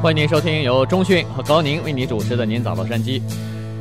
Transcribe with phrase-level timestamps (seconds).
[0.00, 3.20] 欢迎您收听由中讯和高宁为您主持的《您早洛杉矶》。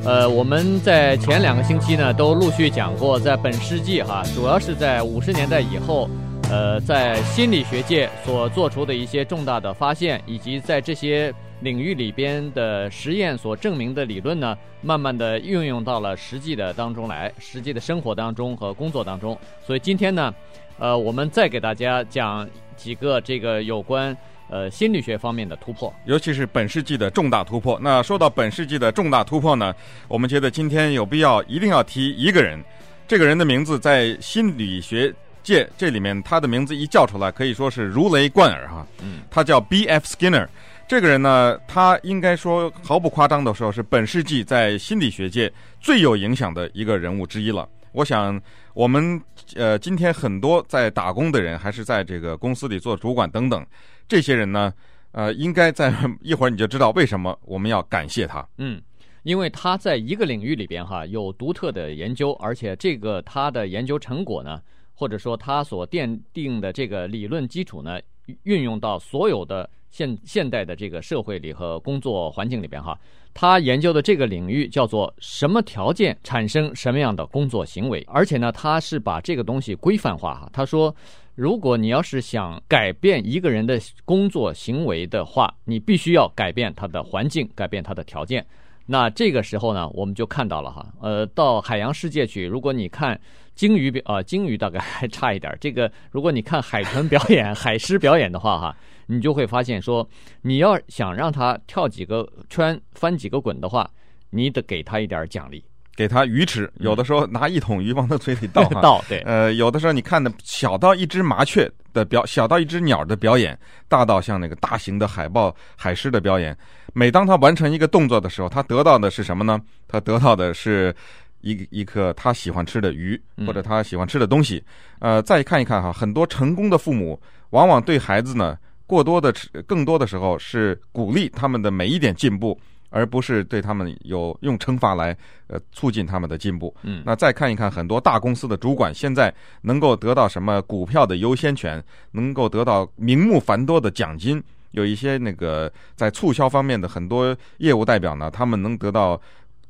[0.03, 6.09] 呃，我们在前两个星期呢，都陆续讲过，在本世纪哈，主要是在五十年代以后，
[6.49, 19.37] 呃，在心理学界所做出的一些重大的发现，以及在这些领域里边的实验所证明的理论呢，慢慢的运用到了实际的当中来，实际的生活当中和工作当中。
[19.63, 20.33] 所以今天呢，
[20.79, 24.17] 呃，我们再给大家讲几个这个有关。
[24.49, 27.77] 呃，心理学方面的突破，尤其是本世纪的重大突破。
[27.81, 29.73] 那说到本世纪的重大突破呢，
[30.07, 32.63] 我们觉得今天有必要一定要提一个人。
[33.07, 35.13] 这个人的名字在心理学
[35.43, 38.85] 界这里面，他的名字一叫出来，可以说是如雷贯耳哈。
[39.01, 40.05] 嗯，他叫 B.F.
[40.05, 40.47] Skinner。
[40.87, 47.67] 这个人呢，他应该说毫不夸张的说，是本世纪在心理学界最有影响的一个人物之一了。
[47.91, 48.39] 我想，
[48.73, 49.21] 我们
[49.55, 53.65] 呃，今天很多在打工的人，还是在这个公司里做主管等等。
[54.07, 54.73] 这些人呢，
[55.11, 58.47] 呃，应该在 一会儿你就知道为什么我们要感谢他。
[58.57, 58.81] 嗯，
[59.23, 64.61] 因为他在一个领域里边哈有独特的研究，而且这个他的研究成果呢，
[64.93, 67.99] 或者说他所奠定的这个理论基础呢，
[68.43, 72.97] 运用到所有的现现代的这个社会里和工作环境里边哈。
[73.33, 80.49] 他研究的这个领域叫做什么条件产生什么样的工作行为，而且呢，他是把这个东西规范化哈。
[80.53, 80.95] 他说。
[81.37, 88.43] 如果你要是想改变一个人的工作行为的话，你必须要改变他的环境，改变他的条件。
[88.87, 93.19] 那这个时候呢，我们就看到了哈，呃，到海洋世界去，如果你看
[93.53, 95.55] 鲸鱼表啊，鲸鱼大概还差一点。
[95.61, 100.09] 这个如果你看海豚表演、海狮表演的话哈，你就会发现说，
[100.41, 103.87] 你要想让它跳几个圈、翻几个滚的话，
[104.31, 105.63] 你得给它一点奖励。
[105.97, 116.55] 给他鱼吃，有的时候拿一桶鱼往他嘴里倒 倒，对，呃，有的时候你看的小到一只麻雀的表，小到一只鸟的表演，大到像那个大型的海豹、海狮的表演。
[116.93, 119.59] 每当他完成一个动作的时候，他得到的是什么呢？
[119.87, 120.95] 他得到的是
[121.41, 124.63] 一一颗他喜欢吃的鱼，或者他喜欢吃的东西。
[124.99, 127.19] 呃，再看一看哈，很多成功的父母
[127.49, 128.55] 往往对孩子呢，
[128.85, 129.33] 过多的、
[129.65, 132.59] 更多的时候是鼓励他们的每一点进步。
[132.89, 135.15] 而不是对他们有用惩罚来
[135.47, 136.75] 呃促进他们的进步。
[136.83, 144.41] 嗯，那再看一看很多大公司的主管现在能够得到什么股票的优先权，能够得到名目繁多的奖金。
[144.71, 149.19] 有一些那个在促销方面的很多业务代表呢，他们能得到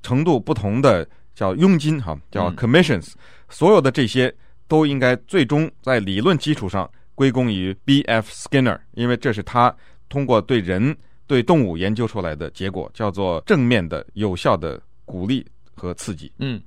[0.01, 3.13] 程度不同的叫佣金哈，叫 commissions。
[3.49, 4.33] 所有的这些
[4.67, 8.29] 都应该最终在理论基础上归功于 B.F.
[8.31, 9.73] Skinner，因为这是他
[10.09, 10.95] 通过对人。
[11.27, 15.45] 对动物研究出来的结果叫做正面的、有效的鼓励
[15.75, 16.31] 和刺激。
[16.39, 16.59] 嗯，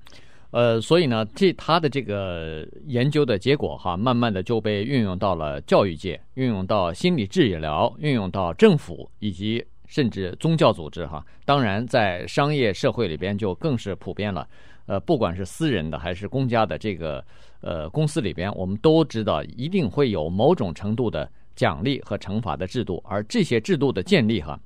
[0.50, 11.25] 呃，所以呢，这他的这个研究的结果哈，慢慢的就被运用到了教育界，运用到心理治疗，运用到政府以及甚至宗教组织哈。
[11.47, 14.47] 当然，在商业社会里边就更是普遍了。
[14.87, 17.25] 呃，不管是私人的还是公家的这个
[17.60, 21.31] 呃公司里边，我们都知道一定会有某种程度的。
[21.60, 24.59] 奖励和惩罚的制度，而这些制度的建立，哈，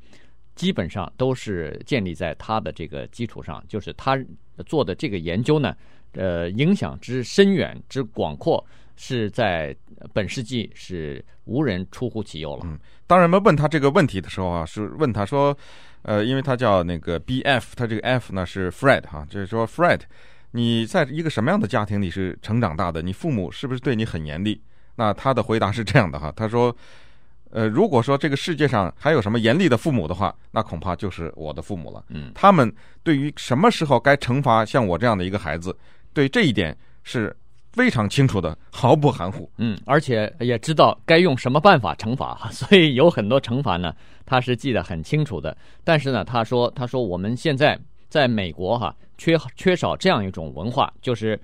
[0.54, 3.60] 基本上都是建立在他的这个基础上。
[3.66, 4.16] 就是他
[4.64, 5.76] 做的这个研究呢，
[6.12, 9.74] 呃，影响之深远之广阔，是在
[10.12, 12.62] 本世纪是无人出乎其右了。
[12.64, 12.78] 嗯，
[13.08, 15.56] 当人们问他这个问题的时候啊，是问他说，
[16.02, 20.02] 呃，因为他叫那个 B.F.，他这个 F 呢是 Fred 哈，就是说 Fred，
[20.52, 23.02] 你在一个什么样的家庭里是成长大的？
[23.02, 24.62] 你父母是不是对你很严厉？
[24.96, 26.74] 那他的回答是这样的哈，他说，
[27.50, 32.04] 呃，如果说这个世界上还有什么严厉的父母的话，那恐怕就是我的父母了。
[32.08, 32.72] 嗯，他们
[33.02, 35.76] 对于什么时候该惩罚像我这样的一个孩子，
[36.12, 37.34] 对这一点是
[37.72, 39.50] 非常清楚的，毫不含糊。
[39.58, 43.94] 嗯，而且也知道该用什么办法惩罚， 所以有很多惩罚呢，
[44.24, 45.56] 他是记得很清楚的。
[45.82, 47.78] 但是呢，他说，他说我们现在
[48.08, 51.40] 在美国哈，缺缺少这样一种文化，就是。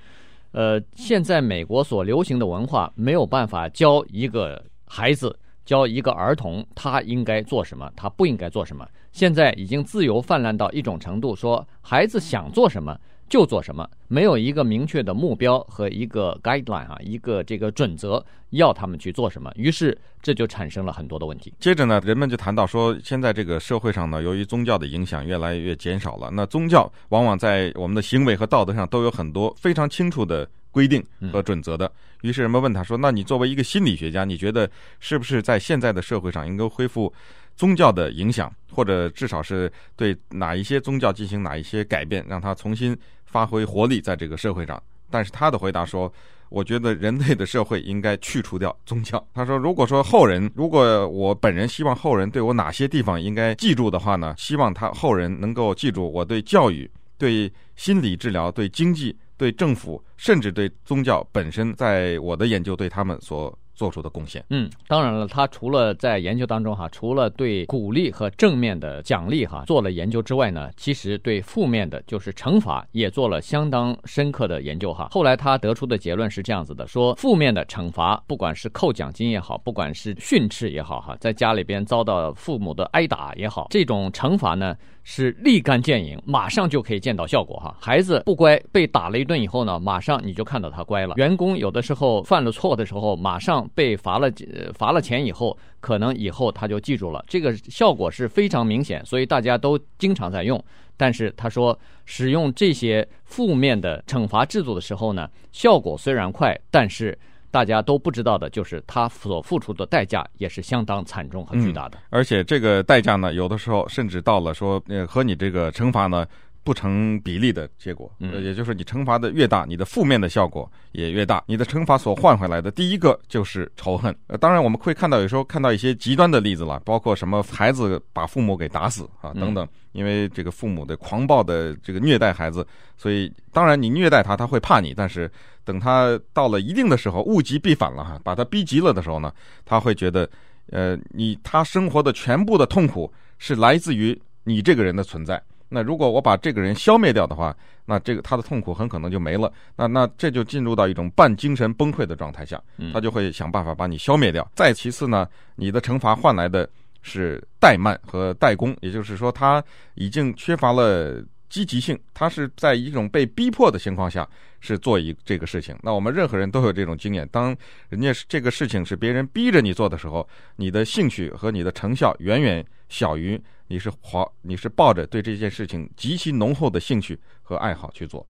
[0.53, 8.87] 呃，现在美国所流行的文化没有办法教一个孩子，教一个儿童，他应该做什么，他不应该做什么。
[9.13, 12.99] 现在已经自由泛滥到一种程度，说孩子想做什么
[13.31, 19.51] 就做什么，没有一个明确的目标和一个 guideline 啊，一个这个准则要他们去做什么。
[19.55, 21.55] 于是这就产生了很多的问题。
[21.61, 31.01] 接着呢，人们就谈到说，现在这个社会上呢，由于宗教的影响越来越减少了，那宗教往往在我们的行为和道德上都有很多非常清楚的规定
[31.33, 31.91] 和准则的。
[32.23, 34.69] 于是人们问他说：“那你作为一个心理学家，你觉得
[34.99, 37.11] 是不是在现在的社会上应该恢复
[37.57, 42.99] 宗教的影响，或者至少是对哪一些宗教进行哪一些改变，让它重新？”
[43.31, 46.13] 发挥活力，在这个社会上，但是他的回答说。
[46.51, 49.25] 我觉得人类的社会应该去除掉宗教。
[49.33, 54.35] 他说，如果说后人，如果我本人希望后人对我哪些地方应该记住的话呢？
[54.37, 63.57] 希望他后人能够记住我对教育、对心理治疗、对经济、对政府，甚至对宗教本身，在我的研究对他们所。
[63.81, 75.09] 做出的贡献，嗯，当然了，他除了在研究当中哈，除了对鼓励和正面的奖励哈做了研究之外呢，其实对负面的，就是惩罚也做了相当深刻的研究哈。
[75.11, 84.77] 后来他得出的结论是这样子的：说负面的惩罚，不管是扣奖金也好，不管是训斥也好哈，在家里边遭到父母的挨打也好，这种惩罚呢。
[85.03, 87.75] 是立竿见影，马上就可以见到效果哈。
[87.81, 91.15] 孩子不乖，被打了一顿以后呢，马上你就看到他乖了。
[91.17, 94.31] 员工有的时候犯了错的时候，马上被罚了
[94.75, 97.25] 罚了钱以后，可能以后他就记住了。
[97.29, 100.63] 这个效果是非常明显，所以大家都经常在用。
[100.97, 107.19] 但是他说，使用这些负面的惩罚制度的时候呢，效果虽然快，但是。
[107.53, 111.99] 大家都不知道的就是，他所付出的代价也是相当惨重和巨大的。
[112.09, 116.25] 而且这个代价呢，有的时候甚至到了说，呃，和你这个惩罚呢
[116.63, 118.11] 不成比例的结果。
[118.19, 121.43] 嗯，也就是你惩罚的越大，你的负面的效果也越大。
[121.47, 124.15] 你的惩罚所换回来的第一个就是仇恨。
[124.27, 132.67] 呃，当然我们会看到有时候看到一些极端的例子了，包括什么孩子把父母给打死啊等等，因为这个父母的狂暴的这个虐待孩子，
[132.97, 135.31] 所以当然你虐待他，他会怕你，但是。
[135.63, 139.31] 等他到了一定的时候，物极必反了哈，把他逼急了的时候呢，
[139.65, 140.29] 他会觉得，
[140.71, 145.41] 呃，你他生活的全部的痛苦是来自于你这个人的存在。
[145.71, 147.57] 那如果我把这个人消灭掉的话，
[147.87, 149.51] 那这个他的痛苦很可能就没了。
[149.75, 152.61] 那那这就进入到一种半精神崩溃的状态下，
[152.93, 154.47] 他就会想办法把你消灭掉。
[154.55, 156.69] 再其次呢，你的惩罚换来的
[157.01, 159.65] 是怠慢和怠工，也就是说，他
[159.95, 161.25] 已经缺乏了。
[161.51, 164.25] 积极性，他是在一种被逼迫的情况下
[164.61, 165.77] 是做一这个事情。
[165.83, 167.57] 那我们任何人都有这种经验，当
[167.89, 178.27] 人家这个事情是别人逼着你做的时候，你的兴趣和你的成效远远小于你是好，你是抱着对这件事情极其浓厚的兴趣和爱好去做。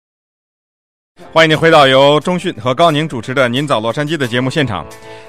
[1.32, 4.84] 欢迎您回到由中讯和高宁主持的《您早洛杉矶》的节目现场。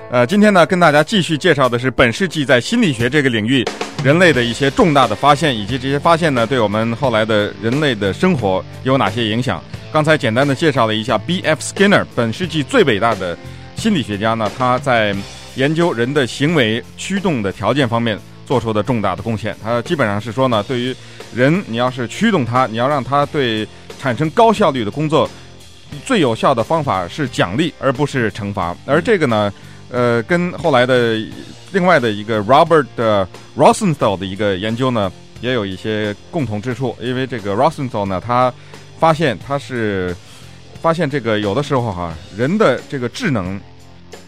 [0.09, 3.63] 呃，今天呢，跟大家继续介绍的是本世纪在心理学这个领域
[4.03, 9.63] 人类的一些重大的发现，以及这些发现呢，对我们后来的人类的生活有哪些影响。
[9.93, 11.61] 刚才简单的介绍了一下 B.F.
[11.61, 13.37] Skinner，本世纪最伟大的
[13.75, 15.15] 心理学家呢，他在
[15.55, 19.55] 研究人的行为驱动的条件方面做出的重大的贡献。
[19.63, 20.95] 他基本上是说呢，对于
[21.33, 23.67] 人，你要是驱动他，你要让他对
[23.99, 25.29] 产生高效率的工作。
[26.05, 28.75] 最有效的方法是奖励，而不是惩罚。
[28.85, 29.53] 而这个呢，
[29.89, 31.17] 呃，跟后来的
[31.71, 32.85] 另外的一个 Robert
[33.55, 35.11] Rosenthal 的一个研究呢，
[35.41, 36.95] 也有一些共同之处。
[36.99, 38.53] 因为这个 Rosenthal 呢，他
[38.99, 40.15] 发现他是
[40.81, 43.59] 发现这个有的时候哈，人的这个智能，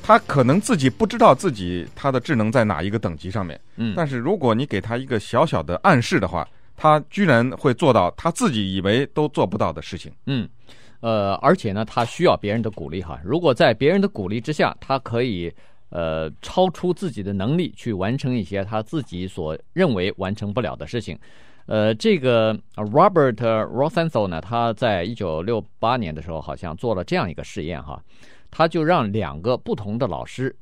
[0.01, 3.59] 他可能自己不知道自己他的智能在哪一个等级上面。
[3.77, 3.93] 嗯。
[3.95, 10.11] 但是如果你给他一个小小的暗示的话，他居然会做到他自己以为都做不到的事情。
[10.25, 10.47] 嗯。
[11.03, 13.19] 呃，而且呢，他需要别人的鼓励哈。
[13.25, 15.53] 如果在别人的鼓励之下，他可以
[15.89, 21.19] 呃超出自己的能力去完成一些他自己所认为完成不了的事情。
[21.65, 28.01] 呃，这个 Robert Rosenthal 呢，他在一九六八年的时候好像做了这样一个实验哈，
[28.49, 30.55] 他就让两个不同的老师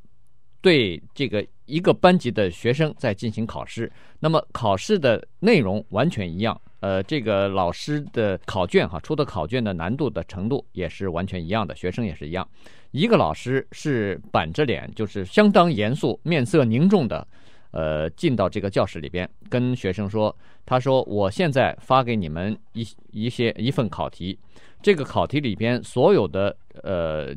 [0.60, 6.60] 对这个一个班级的学生在进行考试，那么考试的内容完全一样。
[6.81, 12.45] 呃，这个老师的考卷哈，出的考卷的难度的程度也是完全一样的，学生也是一样。
[12.90, 17.26] 一个老师是板着脸，就是相当严肃、面色凝重的，
[17.69, 20.35] 呃，进到这个教室里边，跟学生说
[20.66, 24.38] ：“他说，我现在发给你们一一些一份考题，
[24.81, 27.28] 这个考题里边所有的呃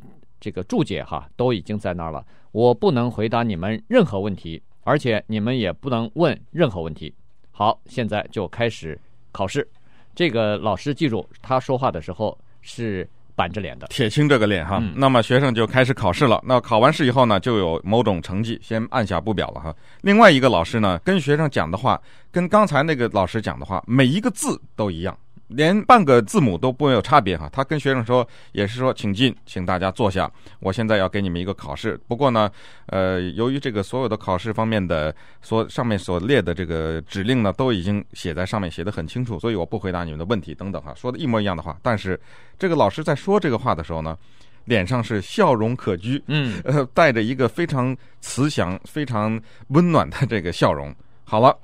[0.40, 7.14] 这个注解哈都已经在那儿了，我不能回答你们任何问题，而且你们也不能问任何问题。
[7.50, 8.98] 好，现在就开始。”
[9.34, 9.68] 考试，
[10.14, 14.78] 这个老师记住，他说话的时候是板着脸的，铁青这个脸哈。
[14.80, 16.40] 嗯、那么学生就开始考试了。
[16.46, 19.74] 那考完试以后呢，就有某种成绩，先按下不表了哈。
[20.02, 22.00] 另外一个老师呢，跟学生讲的话，
[22.30, 25.18] 跟刚才那个老师讲的话，每一个字都一样。
[25.48, 30.30] 连半个字母都不没有差别哈，他跟学生说也是说，请进，请大家坐下。
[30.60, 32.50] 我现在要给你们一个考试，不过呢，
[32.86, 41.78] 呃，由于这个所有的考试方面的所上面所列的这个指令呢，都已经写在上面，写的很清楚，所以我不回答你们的问题等等哈，说的一模一样的话。
[41.82, 42.18] 但是
[42.58, 44.16] 这个老师在说这个话的时候呢，
[44.64, 50.94] 脸上是笑容可掬，嗯，呃，带着一个非常慈祥、非常温暖的这个笑容。
[51.22, 51.54] 好了，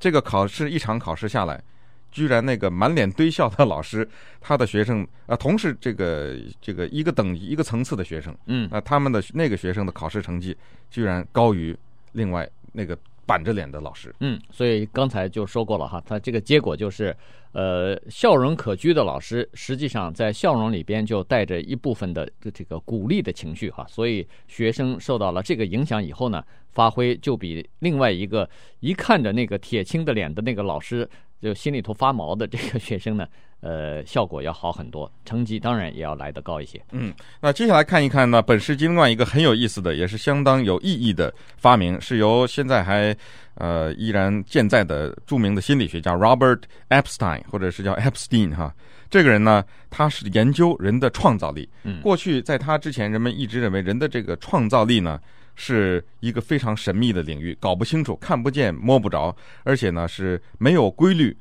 [0.00, 1.62] 这个考试一场考试下来。
[2.10, 4.08] 居然那个满脸堆笑的老师，
[4.40, 10.56] 他的学生啊，同是这个这个一个等一个层次的学生，嗯，啊，他们的那个学生的考试成绩
[10.90, 11.76] 居然高于
[12.12, 17.14] 另外那个板着脸的老师，嗯，所以刚才就说过了哈，他这个结果就是，
[17.52, 28.48] 呃，笑容可掬的老师，实际上在笑容里边就带着一部分的这个鼓励的情绪哈，所以学生受到了这个影响以后呢，发挥就比另外一个
[28.80, 31.06] 一看着那个铁青的脸的那个老师。
[31.40, 33.26] 就心里头发毛的 这个学生呢，
[33.60, 36.80] 呃，效果要好很多，成绩当然也要来得高一些。
[36.92, 43.16] 嗯，那接下来看一看呢，本世纪另外一个很有意思的，也是相当有意义的发明，是由现在还
[43.54, 48.74] 呃依然健在的著名的心理学家 Robert Epstein，或者是叫 Epstein 哈，
[49.08, 51.68] 这个人呢，他是研究人的创造力。
[51.84, 55.20] 嗯，过去在他之前，人们一直认为人的这个创造力呢。
[55.60, 59.34] 是一个非常神秘的领域，搞不清楚、看不见、摸不着，
[59.64, 61.36] 而且呢是没有规律、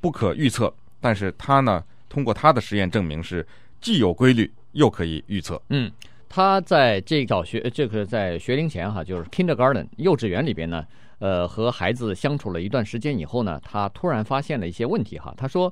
[0.00, 0.74] 不可预测。
[1.02, 3.46] 但是他呢，通过他的实验证明是
[3.78, 5.60] 既有规律又可以预测。
[5.68, 5.92] 嗯，
[6.30, 10.82] 他在这小学，这个在学龄前哈，就是 kindergarten 幼稚园里边呢，
[11.18, 15.34] 呃，和孩子相处了一段时间以后呢，他突然发现了一些问题哈。
[15.36, 15.70] 他说。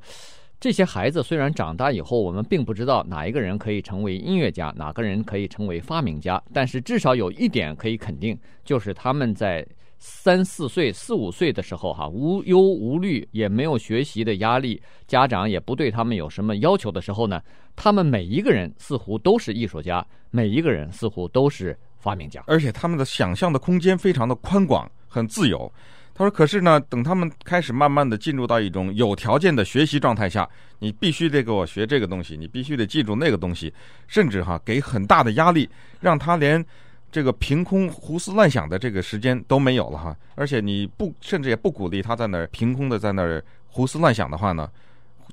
[0.58, 9.66] 这些孩子虽然长大以后，我们并不知道哪一个人可以成为音乐家，哪个人可以成为发明家，但是至少有一点可以肯定，就是他们在
[9.98, 17.40] 三四岁、四五岁的时候，哈，无忧无虑，也没有学习的压力，家长也不对他们有什么要求的时候呢，
[17.76, 25.70] 他们每一个人似乎都是艺术家，每一个人似乎都是发明家，而且他们的想象的空间非常的宽广，很自由。
[26.18, 33.70] 他说：“可是呢，等他们开始慢慢的进入到一种有条件的学习状态下，你必须得给我学这个东西，你必须得记住那个东西，
[34.06, 35.68] 甚至哈给很大的压力，
[36.00, 36.64] 让他连
[37.12, 40.16] 这个凭空胡思乱想的这个时间都没有了哈。
[40.37, 44.70] 而且你不，甚至也不鼓励他在那儿凭空的在那儿胡思乱想的话呢，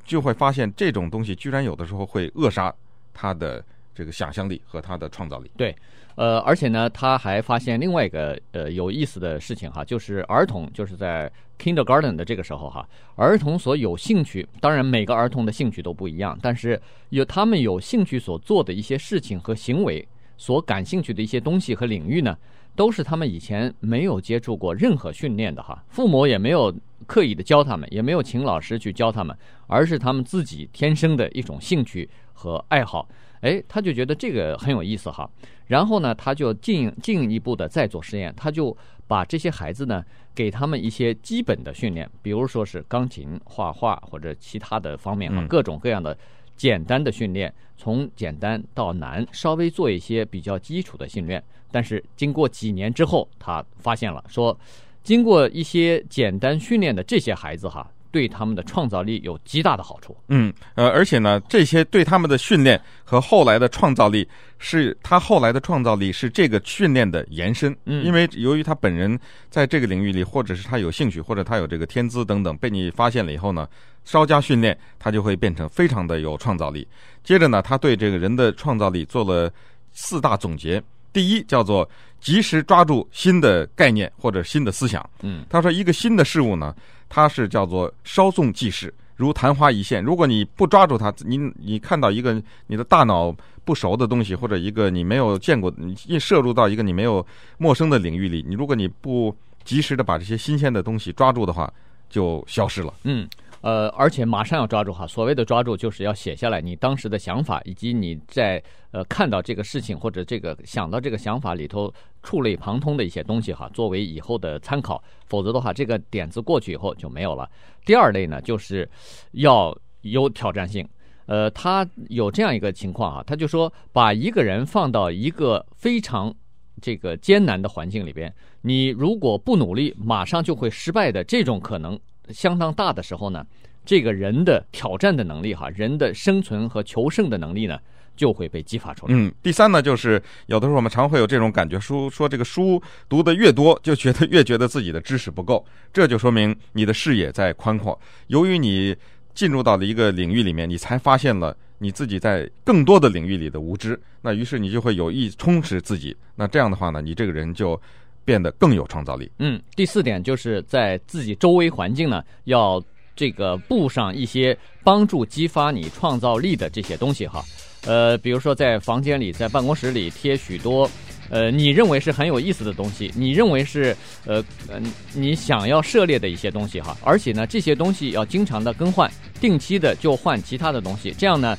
[0.03, 2.73] 就会发现这种东西居然有的时候会扼杀
[3.13, 3.63] 他的
[3.93, 5.75] 这个想象力和他的创造力。”对。
[6.15, 20.07] 呃，而且呢，他还发现另外一个呃有意思的事情哈，就是儿童就是在 kindergarten 的这个时候哈，儿童所有兴趣，当然每个儿童的兴趣都不一样，但是有他们有兴趣所做的一些事情和行为，
[20.37, 22.37] 所感兴趣的一些东西和领域呢，
[22.75, 26.71] 都是他们以前没有接触过任何训练的哈，父母也没有
[27.07, 29.35] 刻意的教他们，也没有请老师去教他们，
[29.65, 33.09] 而是他们自己天生的一种兴趣和爱好。
[33.43, 35.29] 哎，他就觉得这个很有意思哈，
[35.67, 40.01] 然后呢，他就进进一步的再做实验，他就把这些孩子呢，
[40.33, 46.17] 给他们一些基本的训练，比如说是钢琴、画画或者其他的方面啊，各种各样的
[46.55, 51.43] 简单的训练，从简单到难，稍微做一些比较基础的训练。
[51.69, 54.57] 但是经过几年之后，他发现了说，
[55.03, 57.91] 经过一些简单训练的这些孩子哈。
[58.13, 60.15] 对他们的创造力有极大的好处。
[60.27, 64.25] 嗯，呃，而且呢，这些对他们的训练和后来的创造力，
[64.59, 67.75] 是他后来的创造力是这个训练的延伸。
[67.85, 73.67] 嗯，因为由于他本人在这个领域里，或者是他有兴趣，或者他有这个天资等等，被你发现了以后呢，
[74.05, 76.87] 稍加训练，他就会变成非常的有创造力。
[77.23, 79.51] 接着呢，他对这个人的创造力做了
[79.91, 80.81] 四大总结。
[81.11, 81.87] 第一，叫做
[82.23, 85.07] 及时抓住新的概念或者新的思想。
[85.21, 86.73] 嗯，他说一个新的事物呢。
[87.15, 90.03] 它是叫做稍纵即逝，如昙花一现。
[90.03, 93.31] 如果你不抓住它，你你看到一个你的大脑
[93.63, 97.23] 不熟的东西，或者一个你没有见过，你一摄入到一个你没有
[97.59, 101.71] 陌生的领域里，你如果你不及时的把这些新鲜的东西抓住的话，
[102.09, 102.91] 就消失了。
[103.03, 103.29] 嗯。
[103.63, 111.91] 呃，而且马上要抓住哈，所谓的抓住就是要写下来你当时的想法，以及你在呃看到这个事情或者这个想到这个想法里头
[112.23, 115.01] 触类旁通的一些东西哈，作为以后的参考。
[115.27, 117.49] 否则的话，这个点子过去以后就没有了。
[117.85, 118.87] 第二类呢，就是
[119.31, 120.85] 要有挑战性。
[121.27, 126.35] 呃，他有这样一个情况啊，他就说把一个人放到一个非常
[126.81, 131.97] 这个艰难的环境里边，你如果不努力，马上就会失败的这种可能。
[132.29, 133.45] 相当大的时候呢，
[133.85, 137.77] 这个人的挑战的能力哈，人的生存和求胜的能力呢，
[138.15, 139.13] 就会被激发出来。
[139.13, 147.99] 嗯，第三呢，就是有的时候我们常会有这种感觉，书说这个书读得越多，就觉得越觉得自己的知识不够，这就说明你的视野在宽阔。
[148.27, 148.95] 由于你
[149.33, 156.15] 进入到了一个领域里面，你才发现了你自己在更多的领域里的无知，那于是你就会有意充实自己。
[156.35, 157.79] 那这样的话呢，你这个人就。
[158.25, 159.31] 变得更有创造力。
[159.39, 162.81] 嗯，第四点就是在自己周围环境呢，要
[163.15, 167.43] 这个布上一些帮助激发你创造力的这些东西哈。
[167.85, 170.89] 呃，比如说在房间里，在办公室里贴许多
[171.29, 174.81] 呃，你认为是很有意思的东西，你认为是呃呃
[175.13, 179.11] 你想要涉猎的一些东西哈，而且呢，这些东西要经常的更换，
[179.41, 181.57] 定期的就换其他的东西，这样呢，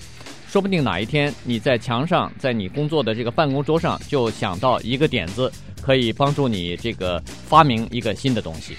[0.48, 5.52] 说不定哪一天你在墙上，在你工作的这个办公桌上，就想到一个点子，
[5.84, 8.76] 可以帮助你这个发明一个新的东西。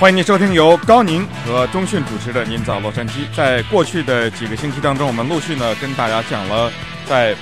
[0.00, 3.12] 欢迎您收听由高宁和中讯主持的《您早洛杉矶》。
[3.36, 6.72] 在过去的几个星期当中，我们陆续呢跟大家讲了
[7.06, 7.36] 在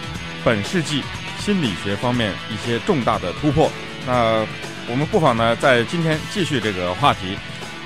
[0.44, 1.02] 本世纪
[1.38, 3.70] 心理学方面一些重大的突破。
[4.06, 4.44] 那
[4.90, 7.36] 我们不妨呢在今天继续这个话题。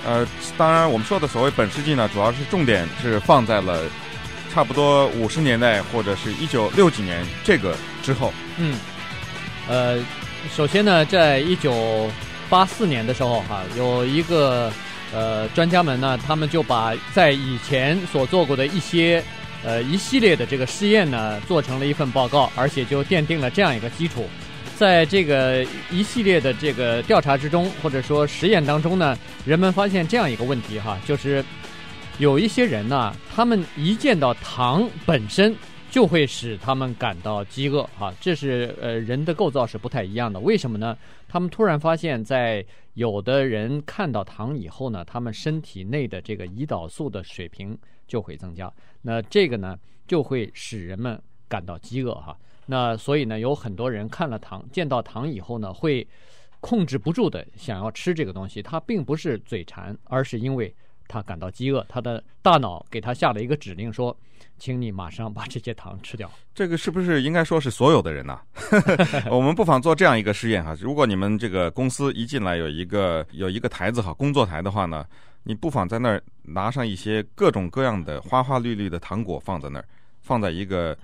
[0.04, 3.82] 呃，当然我们说的所谓本世纪呢，主要是重点是放在了
[4.52, 8.32] 差不多五十年代或者是一九六几年这个之后。
[8.56, 8.78] 嗯，
[9.68, 9.98] 呃，
[10.54, 12.10] 首先呢，在一九。
[12.48, 14.70] 八四年的时候，哈，有一个
[15.12, 19.20] 呃专家们呢，他们就把在以前所做过的一些
[19.64, 24.28] 呃一系列的这个试验呢，做成了一份报告，而且就奠定了这样一个基础。
[24.76, 31.44] 在这个一系列的这个调查之中，或者说实验当中呢，人们发现这样一个问题哈，就是
[32.18, 35.52] 有一些人呢，他们一见到糖本身。
[35.96, 40.38] 就会使他们感到饥饿，哈，这是呃人的构造是不太一样的。
[40.38, 40.94] 为什么呢？
[41.26, 42.62] 他们突然发现，在
[42.92, 47.74] 有的人看到糖以后呢，他们身体内的这个胰岛素的水平
[48.06, 48.70] 就会增加。
[49.00, 49.74] 那这个呢，
[50.06, 52.36] 就会使人们感到饥饿，哈。
[52.66, 56.06] 那所以呢，有很多人看了糖，见到糖以后呢，会
[56.60, 58.62] 控制不住的想要吃这个东西。
[58.62, 60.74] 他并不是嘴馋，而是因为
[61.08, 64.16] 他感到饥饿，他的大脑给他下了一个指令说。
[64.58, 66.30] 请你马上把这些糖吃掉。
[66.54, 68.42] 这个是不是应该说是所有的人呢、啊？
[69.30, 70.74] 我们不妨做这样一个试验哈。
[70.80, 75.04] 如果你们这个公司一进来有一个有一个台子哈，工作台的话呢，
[75.42, 79.84] 你不妨在那儿拿上一些各种各样的花花绿绿的糖果放在那儿，
[80.22, 80.96] 放在一个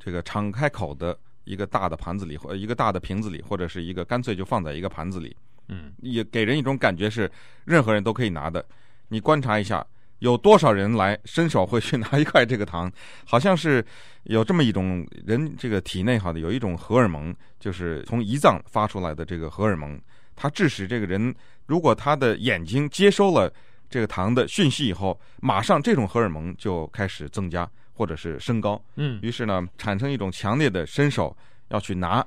[0.00, 5.36] 这个敞开口的一个大的盘子里或一个大的瓶子里，或者是一个干脆就放在一个盘子里。
[5.68, 7.30] 嗯，也给人一种感觉是
[7.64, 8.66] 任何人都可以拿的。
[9.08, 9.86] 你观察一下。
[10.20, 12.90] 有多少人来伸手会去拿一块这个糖？
[13.26, 13.84] 好像是
[14.22, 20.00] 有这么一种人，这个体内哈的有一种荷尔蒙，就是从胰脏发出来的这个荷尔蒙，
[20.34, 21.34] 它致使这个人，
[21.66, 23.52] 如果他的眼睛接收了
[23.90, 28.82] 这个糖的讯息以后，马上这种荷尔蒙就开始增加或者是升高。
[28.94, 31.36] 嗯，于是呢，产生一种强烈的伸手
[31.68, 32.26] 要去拿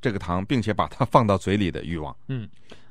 [0.00, 2.14] 这个糖，并且把它放到嘴里的欲望。
[2.26, 2.48] 嗯。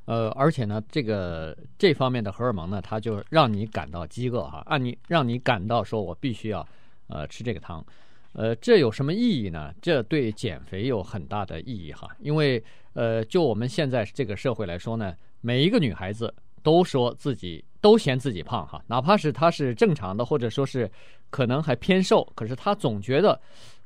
[0.08, 6.65] 呃，而且呢，这个这方面的荷尔蒙呢，它就让你感到饥饿哈，让你让你感到说我必须要
[7.08, 7.86] 呃吃这个糖，
[8.32, 9.74] 呃，这有什么意义呢？
[9.82, 20.89] 这对减肥有很大的意义哈，因为呃，就我们现在这个社会来说呢，每一个女孩子都说自己都嫌自己胖哈，哪怕是她是正常的，或者说是
[21.30, 23.38] 可能还偏瘦，可是她总觉得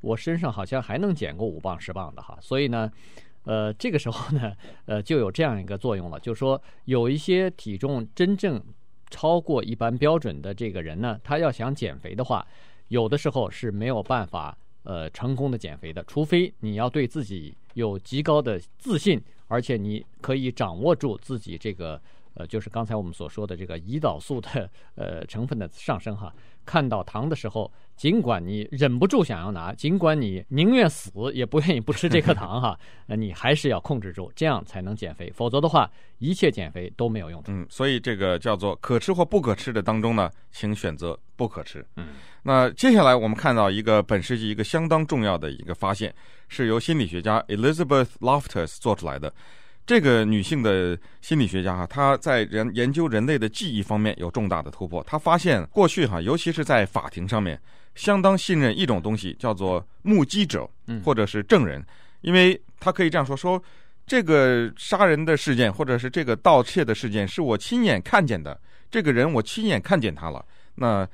[0.02, 2.92] 我身上好像还能减个五磅十磅的哈，所以呢。
[3.44, 4.54] 呃，这个时候呢，
[4.86, 8.62] 呃，就有这样一个作用了，就是说有一些体重真正
[9.10, 12.46] 超过一般标准的这个人呢，他要想减肥的话，
[12.90, 22.02] 有的时候是没有办法呃成功的减肥的，除非你要对自己有极高的自信，而且你可以掌握住自己这个
[22.36, 26.34] 呃，就是刚才我们所说的这个胰岛素的呃成分的上升哈。
[26.63, 35.32] 看到糖的时候，尽管你忍不住想要拿，尽管你宁愿死也不愿意不吃这颗糖哈，那你还是要控制住，这样才能减肥。
[35.32, 35.89] 否则的话，
[36.20, 37.44] 一切减肥都没有用。
[37.48, 41.84] 嗯，所以这个叫做可吃或不可吃的当中呢，请选择不可吃。
[41.96, 42.10] 嗯，
[42.44, 46.13] 那接下来我们看到一个本世纪一个相当重要的一个发现，
[46.48, 49.34] 是由心理学家 Elizabeth Loftus 做出来的。
[49.86, 55.04] 这个女性的心理学家哈，她在人研究人类的记忆方面有重大的突破。
[55.04, 57.60] 她发现过去哈，尤其是在法庭上面，
[57.96, 60.70] 相当信任一种东西，叫做目击者，
[61.04, 61.84] 或者是证人，
[62.22, 63.62] 因为她可以这样说：说
[64.06, 68.58] 这个杀人的事件，或者是这个盗窃的事件，是我亲眼看见的，
[68.89, 70.46] 这个人我亲眼看见他了。
[70.76, 71.06] 那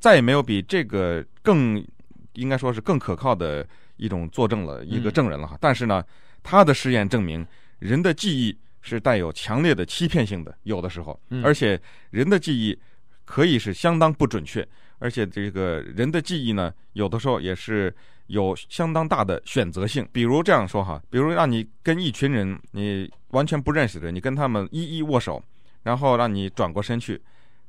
[0.00, 1.84] 再也没有比这个更
[2.32, 3.64] 应该说是更可靠的
[3.96, 5.56] 一种作证了，一个证人了哈。
[5.60, 6.02] 但是呢，
[6.42, 7.46] 他的实验证明。
[7.78, 12.78] 人的记忆是带有强烈的欺骗性的，有的时候，而且人的记忆
[13.24, 14.66] 可以是相当不准确，
[14.98, 17.94] 而且这个人的记忆呢，有的时候也是
[18.26, 20.06] 有相当大的选择性。
[20.12, 25.42] 比如这样说哈，比如让你跟一群人你完全不认识的人，你跟他们一一握手，
[25.82, 27.20] 然后让你转过身去，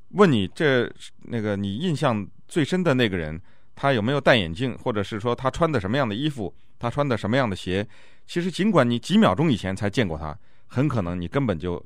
[0.10, 0.92] 问你这
[1.24, 3.42] 那个你印象最深的那个人，
[3.76, 7.86] 他有没有戴眼镜，或者是说他穿的什么样的衣服，他穿的什么样的鞋。
[8.26, 10.36] 其实，尽管你几秒钟以前才见过他，
[10.66, 11.84] 很可能你根本就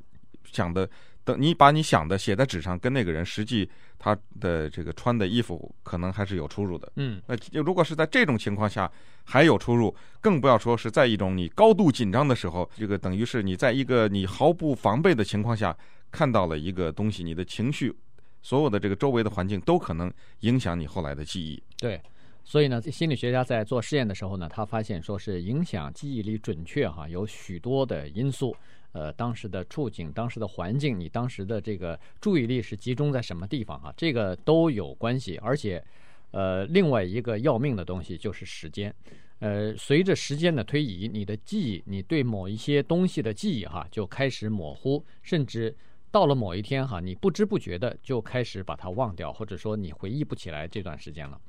[0.51, 0.89] 想的
[1.23, 6.91] 等你把你想的写在纸上，跟那个人实际他的这个穿的衣服可能还是有出入的。
[6.95, 8.89] 嗯，那如果是在这种情况下
[9.25, 15.75] 还有出入，更不要说是在一种你高度紧张的时候，这个等于是你在一个你毫不防备的情况下
[16.09, 17.93] 看到了一个东西，你的情绪，
[18.41, 21.61] 所有的这个周围的环境都可能影响你后来的记忆。
[21.77, 22.01] 对。
[22.41, 28.55] 所以呢，心理学家在做试验的时候呢，他发现说是影响记忆力准确哈，有许多的因素，
[28.91, 35.37] 呃，当时的处境、当时的环境，你当时的这个注意力是集中在什么地方哈，这个都有关系。
[35.43, 35.83] 而且，
[36.31, 38.91] 呃，另外一个要命的东西就是时间，
[39.39, 45.75] 呃，随着时间的推移，你的记忆，你对某一些东西的记忆哈，就开始模糊，甚至
[46.11, 51.39] 到了某一天哈，你不知不觉的就开始把它忘掉，或者说你回忆不起来这段时间了。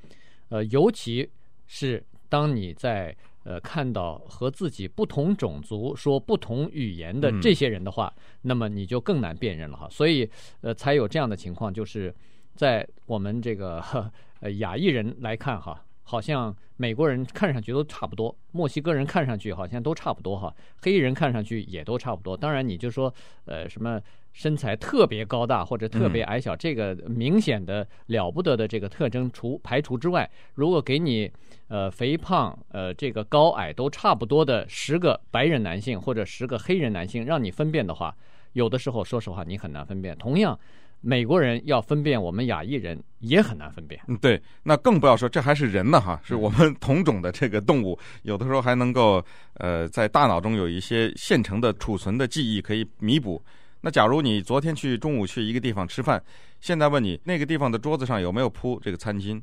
[0.51, 1.31] 呃，尤其
[1.67, 9.89] 是当你在呃看到和自己不同种族、说不同语言的这些人的话，嗯、那么你就更难辨认了哈。
[9.89, 10.29] 所以
[10.61, 12.15] 呃，才有这样的情况，就是
[12.55, 13.83] 在我们这个
[14.41, 22.37] 呃亚裔人来看哈，好像美国人看上去都差不多，墨西哥人看上去好像都差不多哈，黑人看上去也都差不多。
[22.37, 23.13] 当然，你就说
[23.47, 23.99] 呃什么。
[24.33, 31.31] 身材特别高大或者特别矮小，这个明显的了不得的这个特征除排除之外，如果给你
[31.69, 38.15] 呃肥胖呃这个高矮都差不多的十个白人男性或者十个黑人男性，让你分辨的话，
[38.53, 40.17] 有的时候说实话你很难分辨。
[40.17, 40.59] 同样，
[41.01, 44.01] 美国人要分辨我们亚裔人也很难分辨。
[44.07, 49.23] 嗯，对，那更不要说这还是人呢哈，是我们同种的这个动物，有的时候还能够
[49.55, 53.43] 呃在大脑中有一些现成的储存的记忆可以弥补。
[53.83, 56.23] 那假如你昨天去中午去一个地方吃饭，
[56.61, 59.41] 现在问你那个地方的桌子上有没有铺这个餐巾，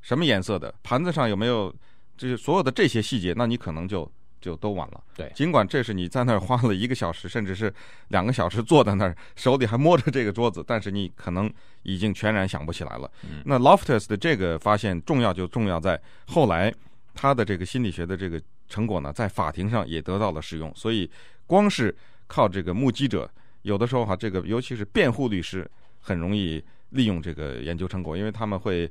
[0.00, 1.74] 什么颜色的，盘子上有没有，
[2.16, 4.08] 就是所有的这些细节，那你可能就
[4.40, 5.02] 就都晚了。
[5.16, 7.72] 对，尽管这是你在那儿花了一个小时，甚至是
[8.08, 13.10] 两个小时坐在那儿，手里还摸着这个桌子，但是你可能已经全然想不起来了。
[13.24, 13.42] 嗯。
[13.44, 16.72] 那 Loftus 的这个发现重要就重要在后来
[17.12, 20.72] 他的这个心理学的这个成果呢，在法庭上也得到了使用。
[20.76, 21.10] 所以
[21.44, 21.92] 光是
[22.28, 23.28] 靠这个目击者。
[23.62, 28.90] 有的时候哈，这个尤其是辩护律师很容易利用这个研究成果，因为他们会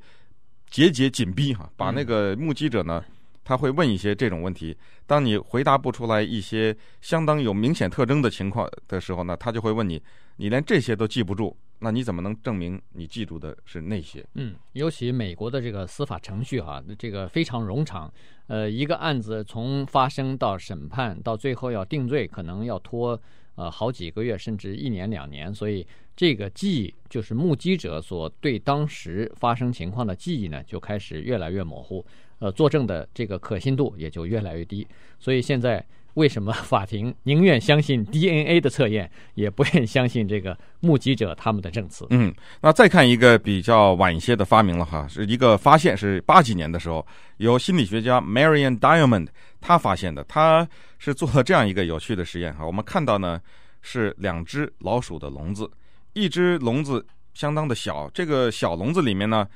[0.70, 3.04] 节节紧逼哈，把那个目击者呢，
[3.44, 4.78] 他会问一些这种问题，
[5.08, 10.02] 当你回答不出来一些相当有明显特征的情况的时候呢，他就会问你，
[10.38, 14.24] 你连这些都记不住，那你怎么能证明你记住的是那些？
[14.36, 18.14] 嗯，尤其美国的这个司法程序哈，这个非常冗长，
[18.46, 23.20] 呃，一个案子从发生到审判到最后要定罪，可能要拖。
[23.60, 32.06] 呃，好几个月，甚至一年两年，所以这个记忆就是目击者所对当时发生情况的记忆呢，就开始越来越模糊。
[32.38, 34.88] 呃，作证的这个可信度也就越来越低。
[35.20, 42.06] 所以现在为什么法庭宁愿相信 DNA 的测验，也不愿相信这个目击者他们的证词？
[42.10, 47.06] 嗯，那再看一个比较晚一些的发明了哈，是一个发现，是八几年的时候，
[47.38, 49.28] 由心理学家 Marion Diamond
[49.62, 50.68] 他发现的，他。
[51.02, 53.40] 是做了这样一个有趣的实验哈，我们看到呢
[53.82, 55.72] 是两只老鼠的笼子，
[56.12, 59.48] 一只笼子相当的小，这个小笼子里面呢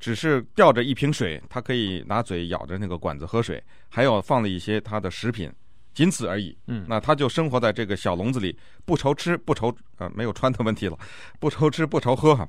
[0.00, 5.48] 只是吊着一瓶水，它可以拿嘴咬着那个管子喝水，还有放了一些它的食品，
[5.98, 6.56] 仅此而已。
[6.68, 10.96] 嗯，那他就生活在这个小笼子里，不愁吃不愁呃，没有穿的问题了，
[11.40, 12.48] 不愁吃不愁喝哈。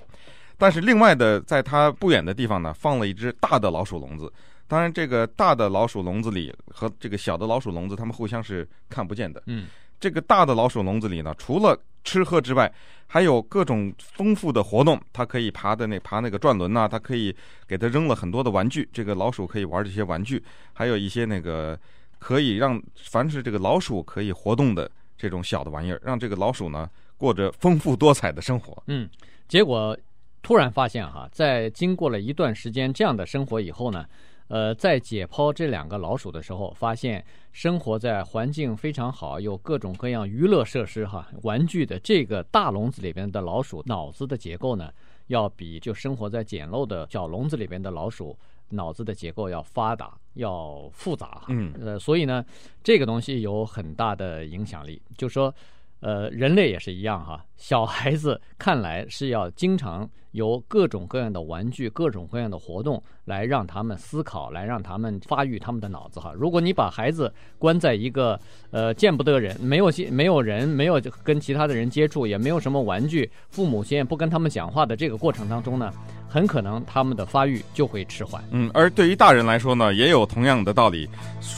[0.56, 4.32] 但是另外的，在他不远的地方呢，放了一只大的老鼠笼子。
[4.68, 9.42] 当然，这个大的老鼠笼子里和这个小的老鼠笼子，它们互相是看不见的。
[9.48, 9.66] 嗯，
[10.00, 12.72] 这个大的老鼠笼子里呢，除了吃喝之外，
[13.08, 15.02] 还有各种丰富的活动。
[15.12, 17.36] 它可以爬的那爬那个转轮呐，它可以
[17.68, 18.88] 给它扔了很多的玩具。
[18.94, 21.80] 这个老鼠可以玩这些玩具，还有一些那个
[22.20, 28.84] 可以让凡是这个老鼠可以活动的这种小的玩意儿，让这个老鼠呢过着丰富多彩的生活。
[28.86, 29.10] 嗯，
[29.48, 29.98] 结果
[30.44, 34.06] 突然发现哈，在经过了一段时间这样的生活以后呢。
[34.50, 44.92] 呃，在解剖这两个老鼠的时候，发现生活在环境非常好、有各种各样娱乐设施、哈玩具的这个大笼子里边的老鼠，脑子的结构呢，
[45.28, 48.36] 要比就生活在简陋的小笼子里边的老鼠
[48.70, 51.44] 脑子的结构要发达、要复杂。
[51.48, 52.44] 嗯，呃，所以呢，
[52.84, 55.54] 这个东西有很大的影响力，就说。
[56.02, 57.46] 呃，人类也是一样哈。
[57.58, 66.32] 小孩子看来是要经常有各种各样的玩具、各种各样的活动来让他们思考，来让他们发育他们的脑子哈。
[66.36, 68.40] 如果你把孩子关在一个
[68.72, 75.92] 呃见不得人、没有没有人、没有跟其他的人接触，也没有什么玩具，父母亲也不跟他们讲话的这个过程当中呢，
[76.28, 78.44] 很可能他们的发育就会迟缓。
[78.52, 81.10] 嗯，而对于大人来说呢，也有同样的道理。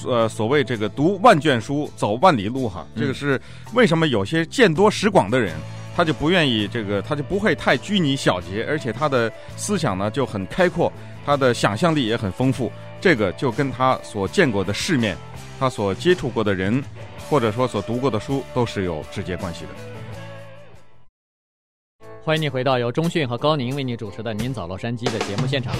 [0.07, 3.39] 呃，所谓这个读万卷书，走万里路哈，这个是
[3.73, 5.55] 为什么有些见多识广的人，
[5.95, 10.91] 他就不愿意这个，他就不会太拘泥小节，而且他的思想呢就很开阔，
[11.25, 12.71] 他的想象力也很丰富。
[13.01, 15.17] 这个就跟他所见过的世面，
[15.59, 16.81] 他所接触过的人，
[17.29, 19.69] 或者说所读过的书，都是有直接关系的。
[22.23, 25.73] 欢迎你回到由中讯和高宁为你主持的《您早洛杉矶》的节目现场。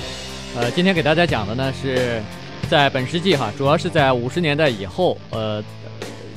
[0.55, 2.21] 呃，今天给大家讲的呢是
[2.69, 5.63] 在本世纪哈，主要是在五十年代以后，呃。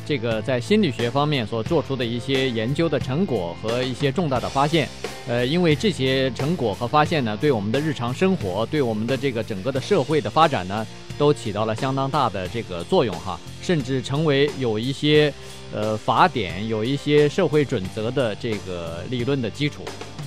[0.06, 4.88] 这个在心理学方面所做出的一些研究的成果和一些重大的发现，
[5.26, 10.86] 呃，因为这些成果和发现呢，对我们的日常生活，对我们的这个整个的社会的发展呢，
[11.16, 15.32] 都起到了相当大的这个作用哈，甚至成为有一些
[15.72, 19.84] 呃法典、有一些社会准则的这个理论的基础。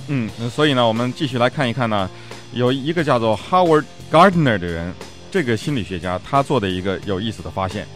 [0.08, 2.10] 嗯，所以呢，我们继续来看一看呢，
[2.52, 4.92] 有一个叫做 Howard Gardner 的人，
[5.30, 7.86] 这个心理学家他做的一个有意思的发现。